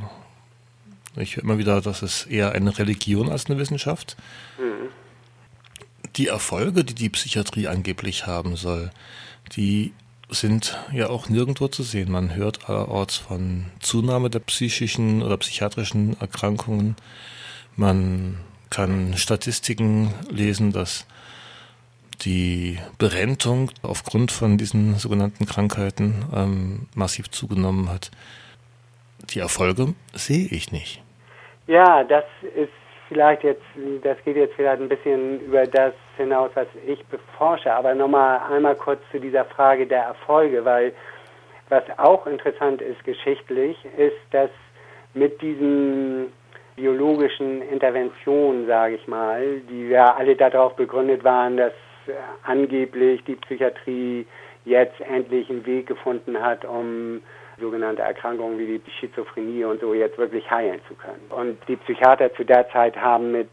[1.16, 4.18] ich höre immer wieder, dass es eher eine Religion als eine Wissenschaft.
[4.60, 4.90] Mhm.
[6.16, 8.92] Die Erfolge, die die Psychiatrie angeblich haben soll,
[9.56, 9.94] die
[10.30, 12.12] sind ja auch nirgendwo zu sehen.
[12.12, 16.96] Man hört allerorts von Zunahme der psychischen oder psychiatrischen Erkrankungen.
[17.76, 21.06] Man kann Statistiken lesen, dass
[22.22, 28.12] die Berentung aufgrund von diesen sogenannten Krankheiten ähm, massiv zugenommen hat.
[29.32, 31.02] Die Erfolge sehe ich nicht.
[31.68, 32.24] Ja, das
[32.56, 32.72] ist
[33.10, 33.64] vielleicht jetzt,
[34.04, 38.76] das geht jetzt vielleicht ein bisschen über das hinaus, was ich beforsche, aber nochmal einmal
[38.76, 40.94] kurz zu dieser Frage der Erfolge, weil
[41.70, 44.50] was auch interessant ist geschichtlich, ist, dass
[45.14, 46.32] mit diesen
[46.76, 51.74] biologischen Interventionen, sage ich mal, die ja alle darauf begründet waren, dass
[52.08, 52.12] äh,
[52.44, 54.28] angeblich die Psychiatrie
[54.66, 57.22] jetzt endlich einen Weg gefunden hat, um
[57.60, 61.22] sogenannte Erkrankungen wie die Schizophrenie und so jetzt wirklich heilen zu können.
[61.30, 63.50] Und die Psychiater zu der Zeit haben mit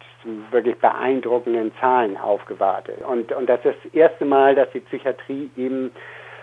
[0.50, 3.00] wirklich beeindruckenden Zahlen aufgewartet.
[3.02, 5.92] Und, und das ist das erste Mal, dass die Psychiatrie eben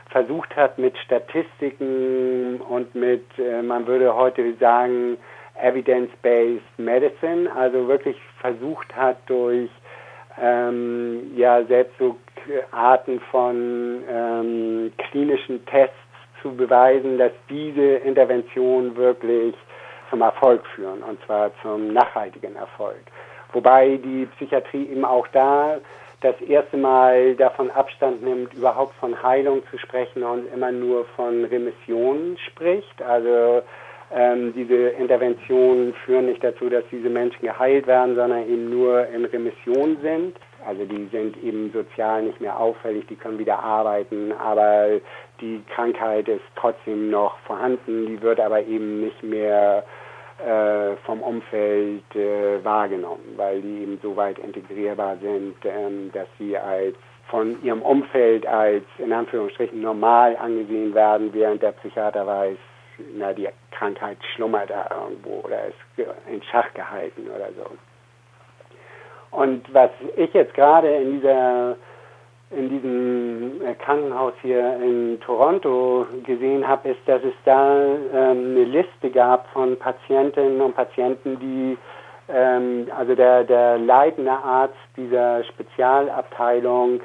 [0.10, 5.18] versucht hat, mit Statistiken und mit, äh, man würde heute sagen,
[5.62, 9.70] Evidence-Based Medicine, also wirklich versucht hat, durch
[10.42, 12.16] ähm, ja selbst so
[12.72, 15.96] Arten von ähm, klinischen Tests
[16.42, 19.56] zu beweisen, dass diese Interventionen wirklich
[20.10, 23.02] zum Erfolg führen und zwar zum nachhaltigen Erfolg.
[23.54, 25.78] Wobei die Psychiatrie eben auch da
[26.22, 31.46] das erste Mal davon Abstand nimmt, überhaupt von Heilung zu sprechen und immer nur von
[31.46, 33.02] Remission spricht.
[33.02, 33.62] Also
[34.14, 39.26] ähm, diese Interventionen führen nicht dazu, dass diese Menschen geheilt werden, sondern eben nur in
[39.26, 40.36] Remission sind.
[40.66, 45.00] Also die sind eben sozial nicht mehr auffällig, die können wieder arbeiten, aber
[45.42, 49.84] die Krankheit ist trotzdem noch vorhanden, die wird aber eben nicht mehr
[50.40, 56.58] äh, vom Umfeld äh, wahrgenommen, weil die eben so weit integrierbar sind, ähm, dass sie
[56.58, 56.96] als
[57.30, 62.58] von ihrem Umfeld als in Anführungsstrichen normal angesehen werden, während der Psychiater weiß,
[63.16, 67.70] na, die Krankheit schlummert da irgendwo oder ist in Schach gehalten oder so.
[69.32, 71.76] Und was ich jetzt gerade in dieser
[72.52, 78.64] in diesem äh, Krankenhaus hier in Toronto gesehen habe, ist, dass es da ähm, eine
[78.64, 81.78] Liste gab von Patientinnen und Patienten, die,
[82.28, 87.02] ähm, also der, der leitende Arzt dieser Spezialabteilung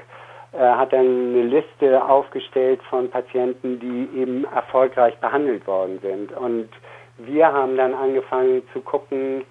[0.52, 6.32] äh, hat dann eine Liste aufgestellt von Patienten, die eben erfolgreich behandelt worden sind.
[6.32, 6.70] Und
[7.18, 9.44] wir haben dann angefangen zu gucken,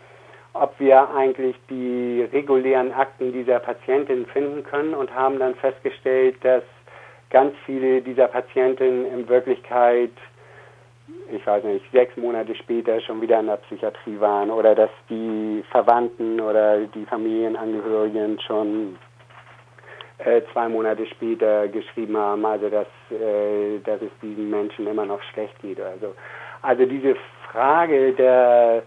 [0.53, 6.63] ob wir eigentlich die regulären Akten dieser Patientin finden können und haben dann festgestellt, dass
[7.31, 10.11] ganz viele dieser Patientinnen in Wirklichkeit,
[11.31, 15.63] ich weiß nicht, sechs Monate später schon wieder in der Psychiatrie waren oder dass die
[15.71, 18.99] Verwandten oder die Familienangehörigen schon
[20.19, 25.21] äh, zwei Monate später geschrieben haben, also dass, äh, dass es diesen Menschen immer noch
[25.33, 25.81] schlecht geht.
[25.81, 26.13] Also,
[26.61, 27.15] also diese
[27.51, 28.83] Frage der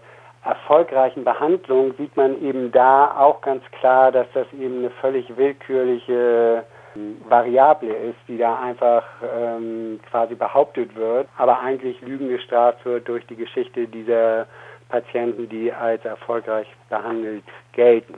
[0.47, 6.63] erfolgreichen Behandlung sieht man eben da auch ganz klar, dass das eben eine völlig willkürliche
[6.95, 13.07] ähm, Variable ist, die da einfach ähm, quasi behauptet wird, aber eigentlich Lügen gestraft wird
[13.07, 14.47] durch die Geschichte dieser
[14.89, 17.43] Patienten, die als erfolgreich behandelt
[17.73, 18.15] gelten.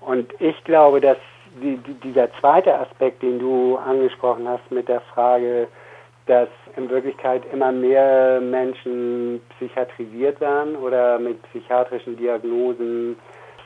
[0.00, 1.18] Und ich glaube, dass
[1.62, 5.68] die, die, dieser zweite Aspekt, den du angesprochen hast mit der Frage,
[6.26, 13.16] dass in Wirklichkeit immer mehr Menschen psychiatrisiert werden oder mit psychiatrischen Diagnosen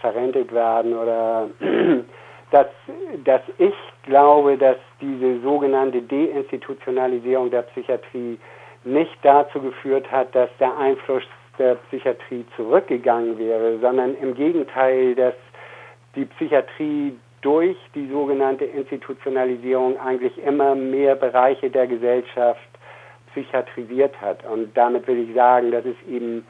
[0.00, 1.48] verrentet werden oder
[2.50, 2.66] dass,
[3.24, 8.38] dass ich glaube, dass diese sogenannte Deinstitutionalisierung der Psychiatrie
[8.84, 11.22] nicht dazu geführt hat, dass der Einfluss
[11.58, 15.34] der Psychiatrie zurückgegangen wäre, sondern im Gegenteil, dass
[16.14, 22.60] die Psychiatrie durch die sogenannte Institutionalisierung eigentlich immer mehr Bereiche der Gesellschaft
[23.32, 24.44] psychiatrisiert hat.
[24.44, 26.44] Und damit will ich sagen, dass es eben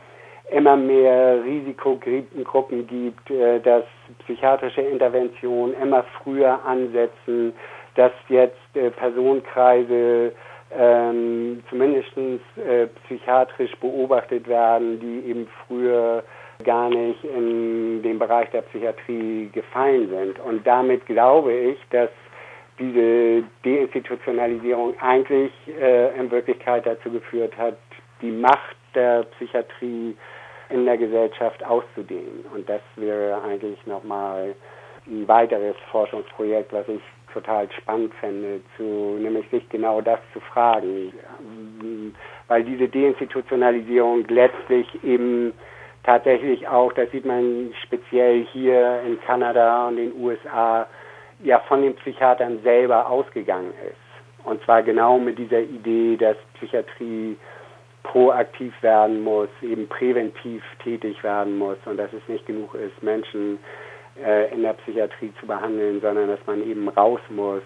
[0.50, 3.84] immer mehr Risikogruppen gibt, äh, dass
[4.24, 7.52] psychiatrische Interventionen immer früher ansetzen,
[7.94, 10.32] dass jetzt äh, Personenkreise
[10.76, 16.22] ähm, zumindest äh, psychiatrisch beobachtet werden, die eben früher
[16.60, 20.38] gar nicht in den Bereich der Psychiatrie gefallen sind.
[20.40, 22.10] Und damit glaube ich, dass
[22.78, 27.76] diese Deinstitutionalisierung eigentlich äh, in Wirklichkeit dazu geführt hat,
[28.22, 30.16] die Macht der Psychiatrie
[30.70, 32.44] in der Gesellschaft auszudehnen.
[32.54, 34.54] Und das wäre eigentlich nochmal
[35.06, 37.00] ein weiteres Forschungsprojekt, was ich
[37.32, 38.82] total spannend fände, zu,
[39.20, 41.12] nämlich sich genau das zu fragen.
[42.48, 45.52] Weil diese Deinstitutionalisierung letztlich eben
[46.04, 50.86] tatsächlich auch, das sieht man speziell hier in Kanada und den USA,
[51.42, 54.46] ja von den Psychiatern selber ausgegangen ist.
[54.46, 57.36] Und zwar genau mit dieser Idee, dass Psychiatrie
[58.02, 63.58] proaktiv werden muss, eben präventiv tätig werden muss und dass es nicht genug ist, Menschen
[64.24, 67.62] äh, in der Psychiatrie zu behandeln, sondern dass man eben raus muss.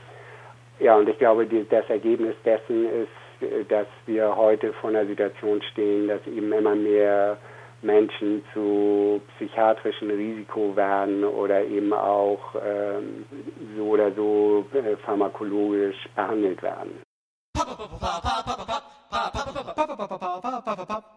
[0.81, 5.07] Ja, und ich glaube, die, das Ergebnis dessen ist, äh, dass wir heute vor einer
[5.07, 7.39] Situation stehen, dass eben immer mehr
[7.85, 13.27] Menschen zu psychiatrischen Risiko werden oder eben auch ähm,
[13.77, 17.03] so oder so äh, pharmakologisch behandelt werden.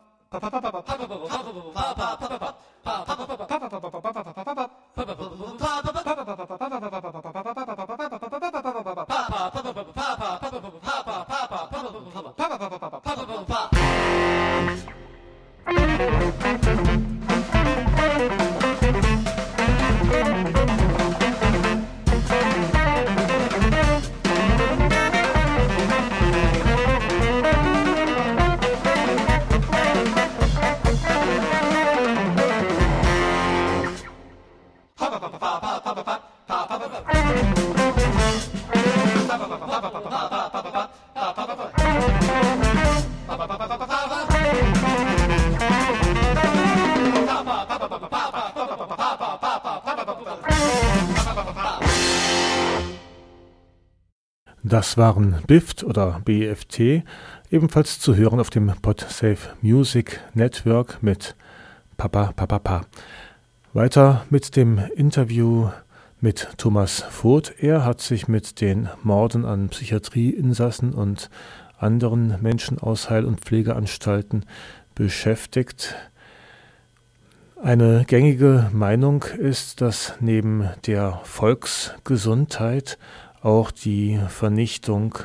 [54.63, 57.03] Das waren BIFT oder BFT,
[57.51, 61.35] ebenfalls zu hören auf dem PodSafe Music Network mit
[61.95, 62.81] Papa Papa Pa.
[63.73, 65.69] Weiter mit dem Interview
[66.19, 67.53] mit Thomas Voth.
[67.59, 71.29] Er hat sich mit den Morden an Psychiatrieinsassen und
[71.77, 74.45] anderen Menschen aus Heil- und Pflegeanstalten
[74.95, 75.95] beschäftigt.
[77.61, 82.97] Eine gängige Meinung ist, dass neben der Volksgesundheit
[83.41, 85.15] auch die Vernichtung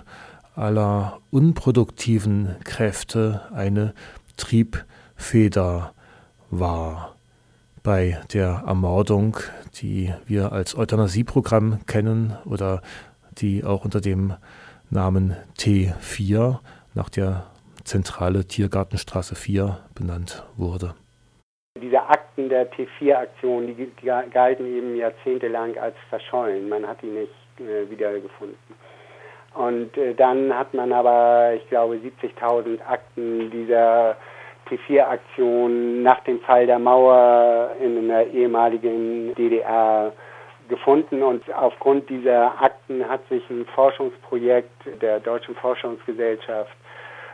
[0.55, 3.95] aller unproduktiven Kräfte eine
[4.37, 5.93] Triebfeder
[6.51, 7.15] war.
[7.83, 9.37] Bei der Ermordung,
[9.81, 12.83] die wir als Euthanasieprogramm kennen oder
[13.39, 14.35] die auch unter dem
[14.91, 16.59] Namen T4
[16.95, 17.47] nach der
[17.85, 20.95] Zentrale Tiergartenstraße 4 benannt wurde.
[21.81, 23.91] Diese Akten der T4-Aktion, die,
[24.31, 26.69] galten eben jahrzehntelang als verschollen.
[26.69, 27.33] Man hat die nicht
[27.69, 28.57] äh, wiedergefunden.
[29.55, 34.17] Und äh, dann hat man aber, ich glaube, 70.000 Akten dieser
[34.69, 40.13] T4-Aktion nach dem Fall der Mauer in der ehemaligen DDR
[40.69, 46.75] gefunden und aufgrund dieser Akten hat sich ein Forschungsprojekt der Deutschen Forschungsgesellschaft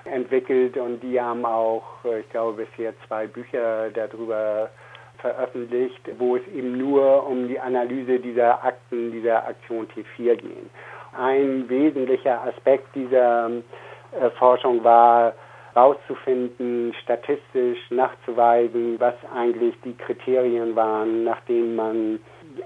[0.04, 4.70] entwickelt und die haben auch, äh, ich glaube, bisher zwei Bücher darüber
[5.18, 10.70] veröffentlicht, wo es eben nur um die Analyse dieser Akten, dieser Aktion T4 ging.
[11.16, 15.34] Ein wesentlicher Aspekt dieser äh, Forschung war,
[15.74, 22.18] herauszufinden, statistisch nachzuweisen, was eigentlich die Kriterien waren, nach denen man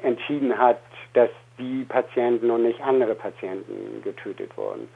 [0.03, 0.79] entschieden hat,
[1.13, 1.29] dass
[1.59, 4.89] die Patienten und nicht andere Patienten getötet wurden.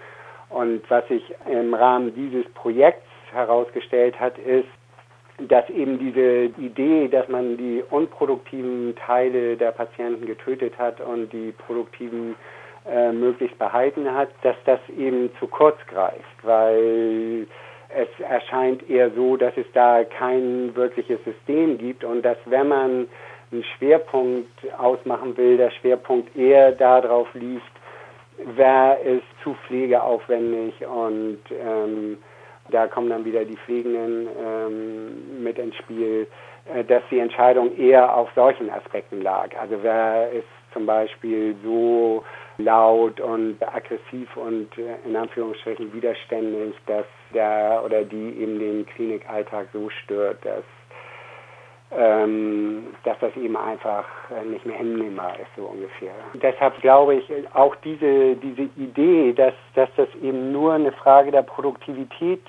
[0.48, 4.68] Und was sich im Rahmen dieses Projekts herausgestellt hat, ist,
[5.38, 11.52] dass eben diese Idee, dass man die unproduktiven Teile der Patienten getötet hat und die
[11.66, 12.36] produktiven
[12.88, 17.46] äh, möglichst behalten hat, dass das eben zu kurz greift, weil
[17.88, 23.08] es erscheint eher so, dass es da kein wirkliches System gibt und dass wenn man
[23.52, 27.62] einen Schwerpunkt ausmachen will, der Schwerpunkt eher darauf liegt,
[28.56, 32.18] wer ist zu pflegeaufwendig und ähm,
[32.70, 36.26] da kommen dann wieder die Pflegenden ähm, mit ins Spiel,
[36.74, 39.50] äh, dass die Entscheidung eher auf solchen Aspekten lag.
[39.60, 42.22] Also wer ist zum Beispiel so
[42.58, 49.68] laut und aggressiv und äh, in Anführungsstrichen widerständig, dass der oder die eben den Klinikalltag
[49.72, 50.64] so stört, dass
[51.92, 56.12] ähm, dass das eben einfach äh, nicht mehr hinnehmbar ist, so ungefähr.
[56.34, 61.42] Deshalb glaube ich auch diese, diese Idee, dass, dass das eben nur eine Frage der
[61.42, 62.42] Produktivität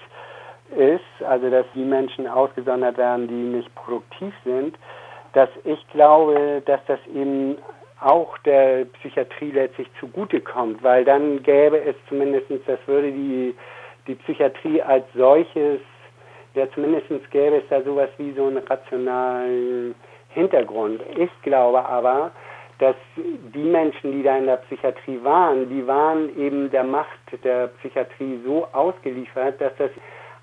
[0.76, 4.78] ist, also dass die Menschen ausgesondert werden, die nicht produktiv sind,
[5.34, 7.58] dass ich glaube, dass das eben
[8.02, 13.56] auch der Psychiatrie letztlich zugutekommt, weil dann gäbe es zumindest, das würde die,
[14.08, 15.80] die Psychiatrie als solches
[16.58, 19.96] ja zumindest gäbe es da sowas wie so einen rationalen
[20.30, 21.02] Hintergrund.
[21.18, 22.32] Ich glaube aber,
[22.80, 27.68] dass die Menschen, die da in der Psychiatrie waren, die waren eben der Macht der
[27.80, 29.90] Psychiatrie so ausgeliefert, dass das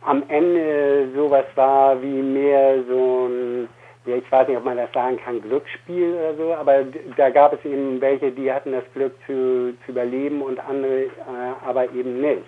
[0.05, 3.69] am Ende sowas war wie mehr so ein,
[4.05, 6.85] ja, ich weiß nicht, ob man das sagen kann, Glücksspiel oder so, aber
[7.17, 11.11] da gab es eben welche, die hatten das Glück zu, zu überleben und andere äh,
[11.65, 12.45] aber eben nicht.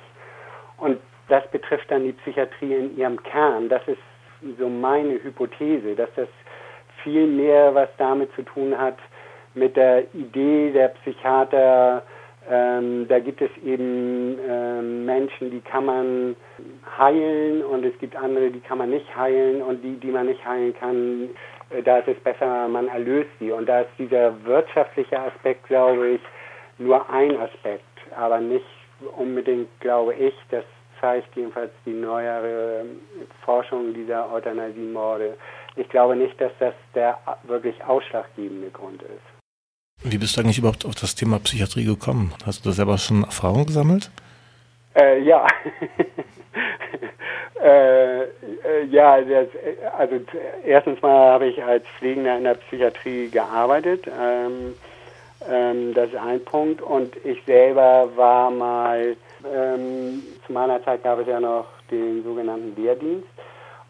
[0.78, 0.98] Und
[1.28, 3.68] das betrifft dann die Psychiatrie in ihrem Kern.
[3.68, 3.98] Das ist
[4.58, 6.28] so meine Hypothese, dass das
[7.02, 8.98] viel mehr was damit zu tun hat
[9.54, 12.02] mit der Idee der Psychiater.
[12.48, 16.36] Ähm, da gibt es eben ähm, Menschen, die kann man
[16.96, 20.44] heilen und es gibt andere, die kann man nicht heilen und die, die man nicht
[20.46, 21.30] heilen kann,
[21.70, 23.50] äh, da ist es besser, man erlöst sie.
[23.50, 26.20] Und da ist dieser wirtschaftliche Aspekt, glaube ich,
[26.78, 27.82] nur ein Aspekt,
[28.16, 28.66] aber nicht
[29.16, 30.64] unbedingt, glaube ich, dass
[31.07, 32.84] zeigt jedenfalls die neuere
[33.44, 35.36] Forschung dieser Euthanasiemorde.
[35.76, 39.26] Ich glaube nicht, dass das der wirklich ausschlaggebende Grund ist.
[40.02, 42.34] Wie bist du eigentlich überhaupt auf das Thema Psychiatrie gekommen?
[42.44, 44.11] Hast du da selber schon Erfahrung gesammelt?
[44.96, 45.46] Äh, ja.
[47.62, 49.48] äh, äh, ja, das,
[49.96, 50.16] also
[50.64, 54.07] erstens mal habe ich als Pflegender in der Psychiatrie gearbeitet.
[54.09, 54.74] Ähm,
[55.48, 56.82] ähm, das ist ein Punkt.
[56.82, 59.16] Und ich selber war mal
[59.53, 63.28] ähm, zu meiner Zeit gab es ja noch den sogenannten Wehrdienst.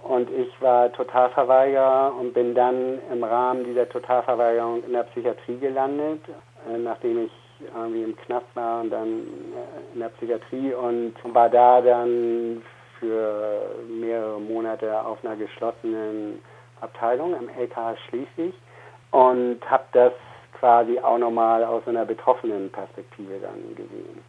[0.02, 6.20] Und ich war Totalverweigerer und bin dann im Rahmen dieser Totalverweigerung in der Psychiatrie gelandet,
[6.68, 7.32] äh, nachdem ich
[7.74, 12.62] irgendwie im Knast war und dann äh, in der Psychiatrie und war da dann
[13.00, 16.40] für mehrere Monate auf einer geschlossenen
[16.80, 18.54] Abteilung im LK Schleswig
[19.10, 20.12] und habe das
[20.58, 24.22] quasi auch nochmal aus einer betroffenen Perspektive dann gesehen.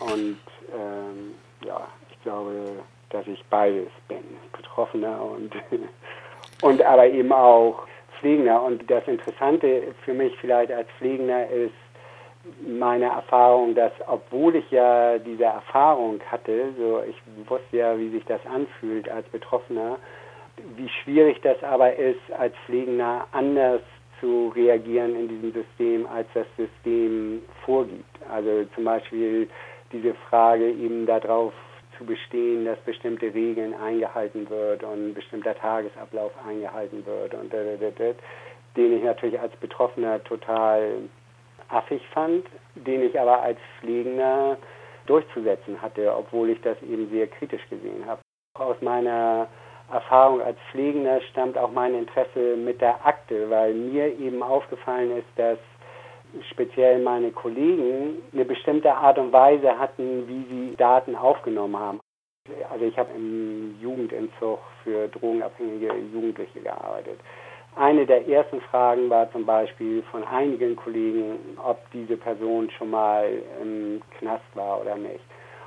[0.00, 0.38] Und
[0.74, 4.24] ähm, ja, ich glaube, dass ich beides bin,
[4.56, 5.52] Betroffener und,
[6.62, 7.86] und aber eben auch
[8.18, 8.62] Pflegender.
[8.62, 11.72] Und das Interessante für mich vielleicht als Pflegender ist
[12.66, 17.16] meine Erfahrung, dass obwohl ich ja diese Erfahrung hatte, so ich
[17.48, 19.98] wusste ja, wie sich das anfühlt als Betroffener,
[20.76, 23.82] wie schwierig das aber ist, als Pflegender anders
[24.20, 28.04] zu reagieren in diesem System, als das System vorgibt.
[28.30, 29.48] Also zum Beispiel
[29.92, 31.52] diese Frage eben darauf
[31.98, 39.02] zu bestehen, dass bestimmte Regeln eingehalten wird und bestimmter Tagesablauf eingehalten wird und den ich
[39.02, 41.02] natürlich als Betroffener total
[41.68, 42.46] affig fand.
[42.74, 44.56] den ich aber als Pflegender
[45.06, 48.20] durchzusetzen hatte, obwohl ich das eben sehr kritisch gesehen habe.
[48.58, 49.48] Aus meiner
[49.92, 55.28] Erfahrung als Pflegender stammt auch mein Interesse mit der Akte, weil mir eben aufgefallen ist,
[55.36, 55.58] dass
[56.50, 62.00] speziell meine Kollegen eine bestimmte Art und Weise hatten, wie sie Daten aufgenommen haben.
[62.70, 67.20] Also ich habe im Jugendentzug für drogenabhängige Jugendliche gearbeitet.
[67.76, 73.28] Eine der ersten Fragen war zum Beispiel von einigen Kollegen, ob diese Person schon mal
[73.62, 75.20] im Knast war oder nicht.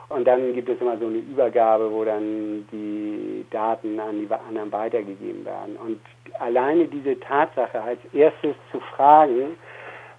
[0.09, 4.72] Und dann gibt es immer so eine Übergabe, wo dann die Daten an die anderen
[4.72, 5.78] weitergegeben werden.
[5.78, 6.01] Und
[6.39, 9.57] alleine diese Tatsache als erstes zu fragen,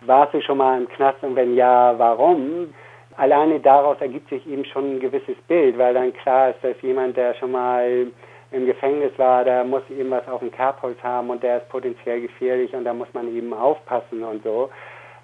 [0.07, 2.73] warst du schon mal im Knast und wenn ja, warum?
[3.17, 7.17] Alleine daraus ergibt sich eben schon ein gewisses Bild, weil dann klar ist, dass jemand,
[7.17, 8.09] der schon mal
[8.51, 12.21] im Gefängnis war, der muss eben was auf dem Kerbholz haben und der ist potenziell
[12.21, 14.71] gefährlich und da muss man eben aufpassen und so.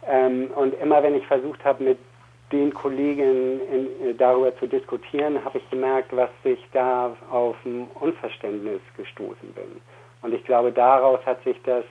[0.07, 1.99] Ähm, und immer wenn ich versucht habe, mit
[2.53, 8.81] den Kollegen in, darüber zu diskutieren, habe ich gemerkt, was ich da auf ein Unverständnis
[8.97, 9.81] gestoßen bin.
[10.23, 11.85] Und ich glaube, daraus hat sich das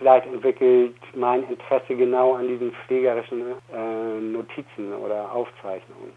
[0.00, 6.12] vielleicht entwickelt, mein Interesse genau an diesen pflegerischen äh, Notizen oder Aufzeichnungen.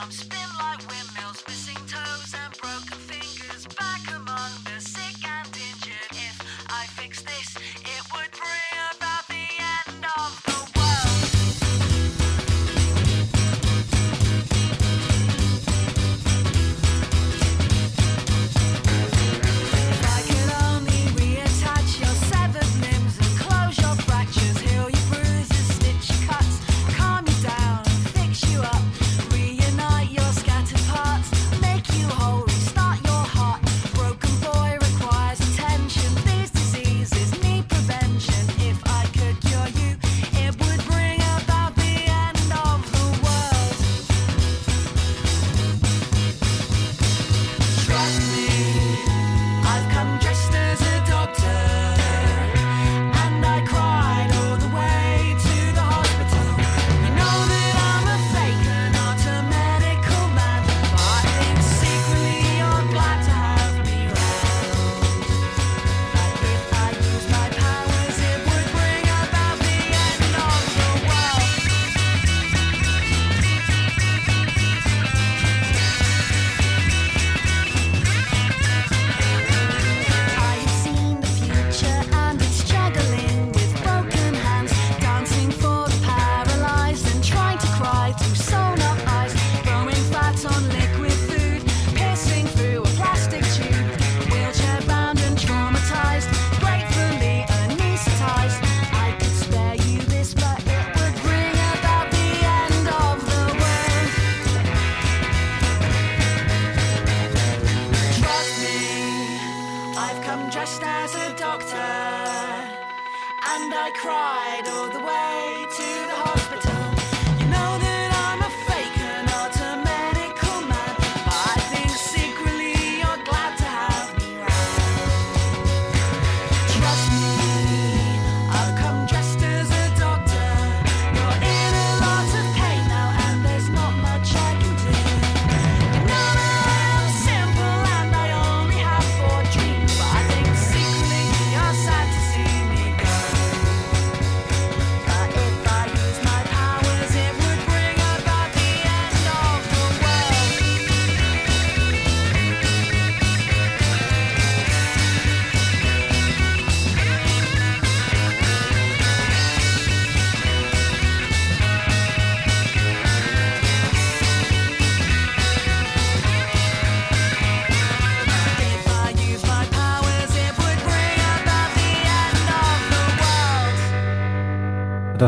[0.00, 0.57] I'm spin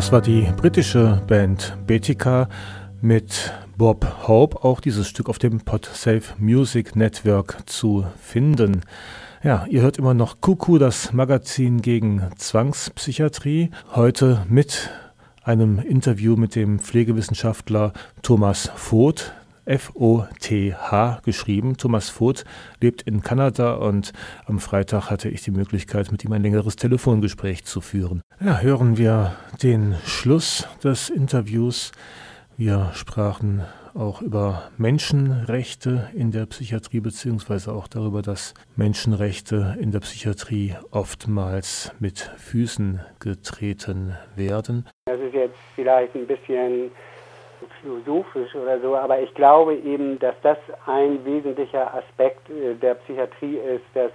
[0.00, 2.48] Das war die britische Band Betica
[3.02, 8.80] mit Bob Hope, auch dieses Stück auf dem Podsafe Music Network zu finden.
[9.42, 13.72] Ja, ihr hört immer noch Kuku, das Magazin gegen Zwangspsychiatrie.
[13.94, 14.88] Heute mit
[15.42, 17.92] einem Interview mit dem Pflegewissenschaftler
[18.22, 19.34] Thomas Voth.
[19.70, 21.76] F-O-T-H geschrieben.
[21.76, 22.44] Thomas Voth
[22.80, 24.12] lebt in Kanada und
[24.46, 28.20] am Freitag hatte ich die Möglichkeit, mit ihm ein längeres Telefongespräch zu führen.
[28.40, 31.92] Ja, hören wir den Schluss des Interviews.
[32.56, 33.62] Wir sprachen
[33.94, 41.92] auch über Menschenrechte in der Psychiatrie, beziehungsweise auch darüber, dass Menschenrechte in der Psychiatrie oftmals
[42.00, 44.88] mit Füßen getreten werden.
[45.06, 46.90] Das ist jetzt vielleicht ein bisschen
[47.80, 53.56] philosophisch oder so, aber ich glaube eben, dass das ein wesentlicher Aspekt äh, der Psychiatrie
[53.56, 54.12] ist, dass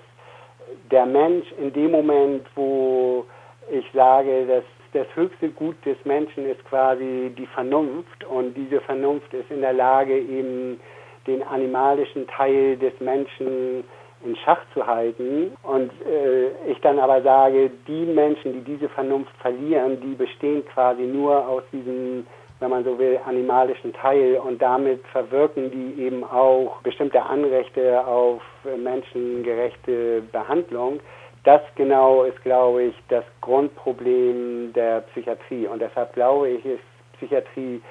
[0.91, 3.25] der Mensch in dem Moment, wo
[3.71, 9.33] ich sage, dass das höchste Gut des Menschen ist quasi die Vernunft und diese Vernunft
[9.33, 10.79] ist in der Lage, eben
[11.27, 13.83] den animalischen Teil des Menschen
[14.23, 15.51] in Schach zu halten.
[15.63, 21.03] Und äh, ich dann aber sage, die Menschen, die diese Vernunft verlieren, die bestehen quasi
[21.03, 22.25] nur aus diesem,
[22.59, 28.41] wenn man so will, animalischen Teil und damit verwirken die eben auch bestimmte Anrechte auf
[28.77, 30.99] menschengerechte Behandlung.
[31.43, 35.67] Das genau ist, glaube ich, das Grundproblem der Psychiatrie.
[35.67, 36.81] Und deshalb glaube ich, ist
[37.17, 37.81] Psychiatrie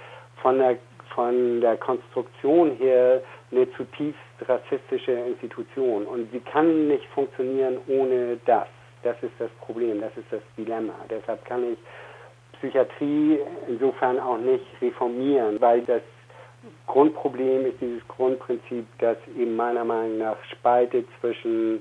[0.43, 0.77] von der,
[1.15, 3.21] von der Konstruktion her
[3.53, 6.05] eine zutiefst rassistische Institution.
[6.05, 8.67] Und sie kann nicht funktionieren ohne das.
[9.05, 10.95] Das ist das Problem, das ist das Dilemma.
[11.09, 11.79] Deshalb kann ich
[12.59, 13.39] Psychiatrie
[13.69, 16.03] insofern auch nicht reformieren, weil das
[16.87, 21.81] Grundproblem ist dieses Grundprinzip, das eben meiner Meinung nach spaltet zwischen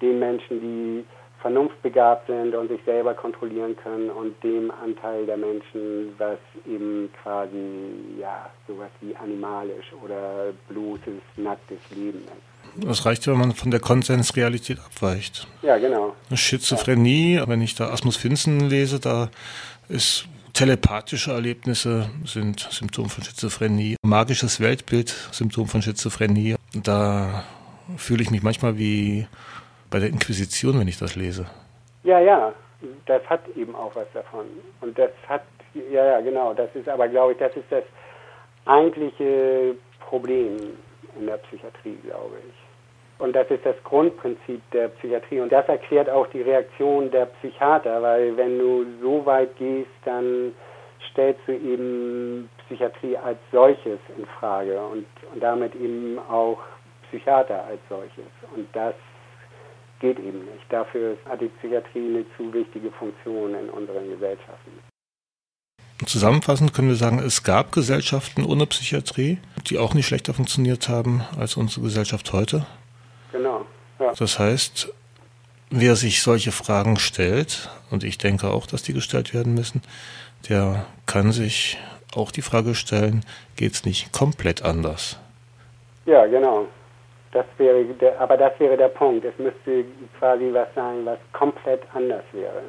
[0.00, 1.04] den Menschen, die
[1.40, 8.18] vernunftbegabt sind und sich selber kontrollieren können und dem Anteil der Menschen, was eben quasi
[8.20, 12.50] ja sowas wie animalisch oder bloßes, nacktes Leben ist.
[12.88, 15.48] Es reicht, wenn man von der Konsensrealität abweicht.
[15.62, 16.14] Ja, genau.
[16.32, 19.30] Schizophrenie, wenn ich da Asmus Finzen lese, da
[19.90, 26.56] ist telepathische Erlebnisse sind Symptom von Schizophrenie, magisches Weltbild Symptom von Schizophrenie.
[26.74, 27.44] Da
[27.96, 29.26] fühle ich mich manchmal wie
[29.90, 31.46] bei der Inquisition, wenn ich das lese.
[32.04, 32.52] Ja, ja,
[33.06, 34.46] das hat eben auch was davon.
[34.80, 35.42] Und das hat,
[35.74, 37.84] ja, ja, genau, das ist aber, glaube ich, das ist das
[38.64, 39.74] eigentliche
[40.08, 40.56] Problem
[41.18, 42.69] in der Psychiatrie, glaube ich.
[43.20, 45.40] Und das ist das Grundprinzip der Psychiatrie.
[45.40, 50.54] Und das erklärt auch die Reaktion der Psychiater, weil wenn du so weit gehst, dann
[51.10, 56.58] stellst du eben Psychiatrie als solches in Frage und, und damit eben auch
[57.08, 58.30] Psychiater als solches.
[58.56, 58.94] Und das
[60.00, 60.64] geht eben nicht.
[60.70, 64.80] Dafür hat die Psychiatrie eine zu wichtige Funktion in unseren Gesellschaften.
[66.06, 71.22] Zusammenfassend können wir sagen, es gab Gesellschaften ohne Psychiatrie, die auch nicht schlechter funktioniert haben
[71.36, 72.66] als unsere Gesellschaft heute.
[73.32, 73.66] Genau.
[73.98, 74.12] Ja.
[74.18, 74.92] Das heißt,
[75.70, 79.82] wer sich solche Fragen stellt, und ich denke auch, dass die gestellt werden müssen,
[80.48, 81.78] der kann sich
[82.14, 83.24] auch die Frage stellen,
[83.56, 85.18] geht es nicht komplett anders?
[86.06, 86.66] Ja, genau.
[87.32, 89.24] Das wäre der, aber das wäre der Punkt.
[89.24, 89.84] Es müsste
[90.18, 92.62] quasi was sein, was komplett anders wäre.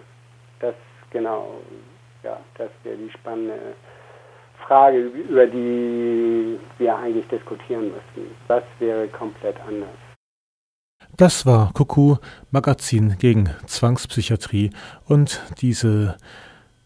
[0.59, 0.75] Das
[1.09, 1.59] genau,
[2.23, 3.57] ja, das wäre die spannende
[4.67, 8.35] Frage, über die wir eigentlich diskutieren müssten.
[8.47, 9.89] Was wäre komplett anders?
[11.17, 12.15] Das war Kuku
[12.51, 14.71] Magazin gegen Zwangspsychiatrie.
[15.05, 16.17] Und diese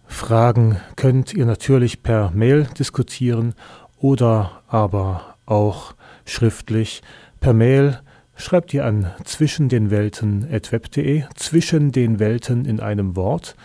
[0.07, 3.53] Fragen könnt ihr natürlich per Mail diskutieren
[3.99, 5.93] oder aber auch
[6.25, 7.01] schriftlich.
[7.39, 7.99] Per Mail
[8.35, 13.55] schreibt ihr an zwischen den Welten web.de, zwischen den Welten in einem Wort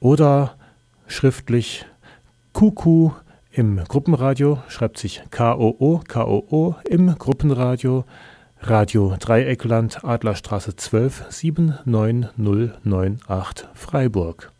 [0.00, 0.54] oder
[1.06, 1.84] schriftlich.
[2.52, 3.10] Kuku
[3.50, 8.04] im Gruppenradio, schreibt sich K-O-O, K-O-O im Gruppenradio,
[8.60, 14.52] Radio Dreieckland, Adlerstraße 12, 79098 Freiburg.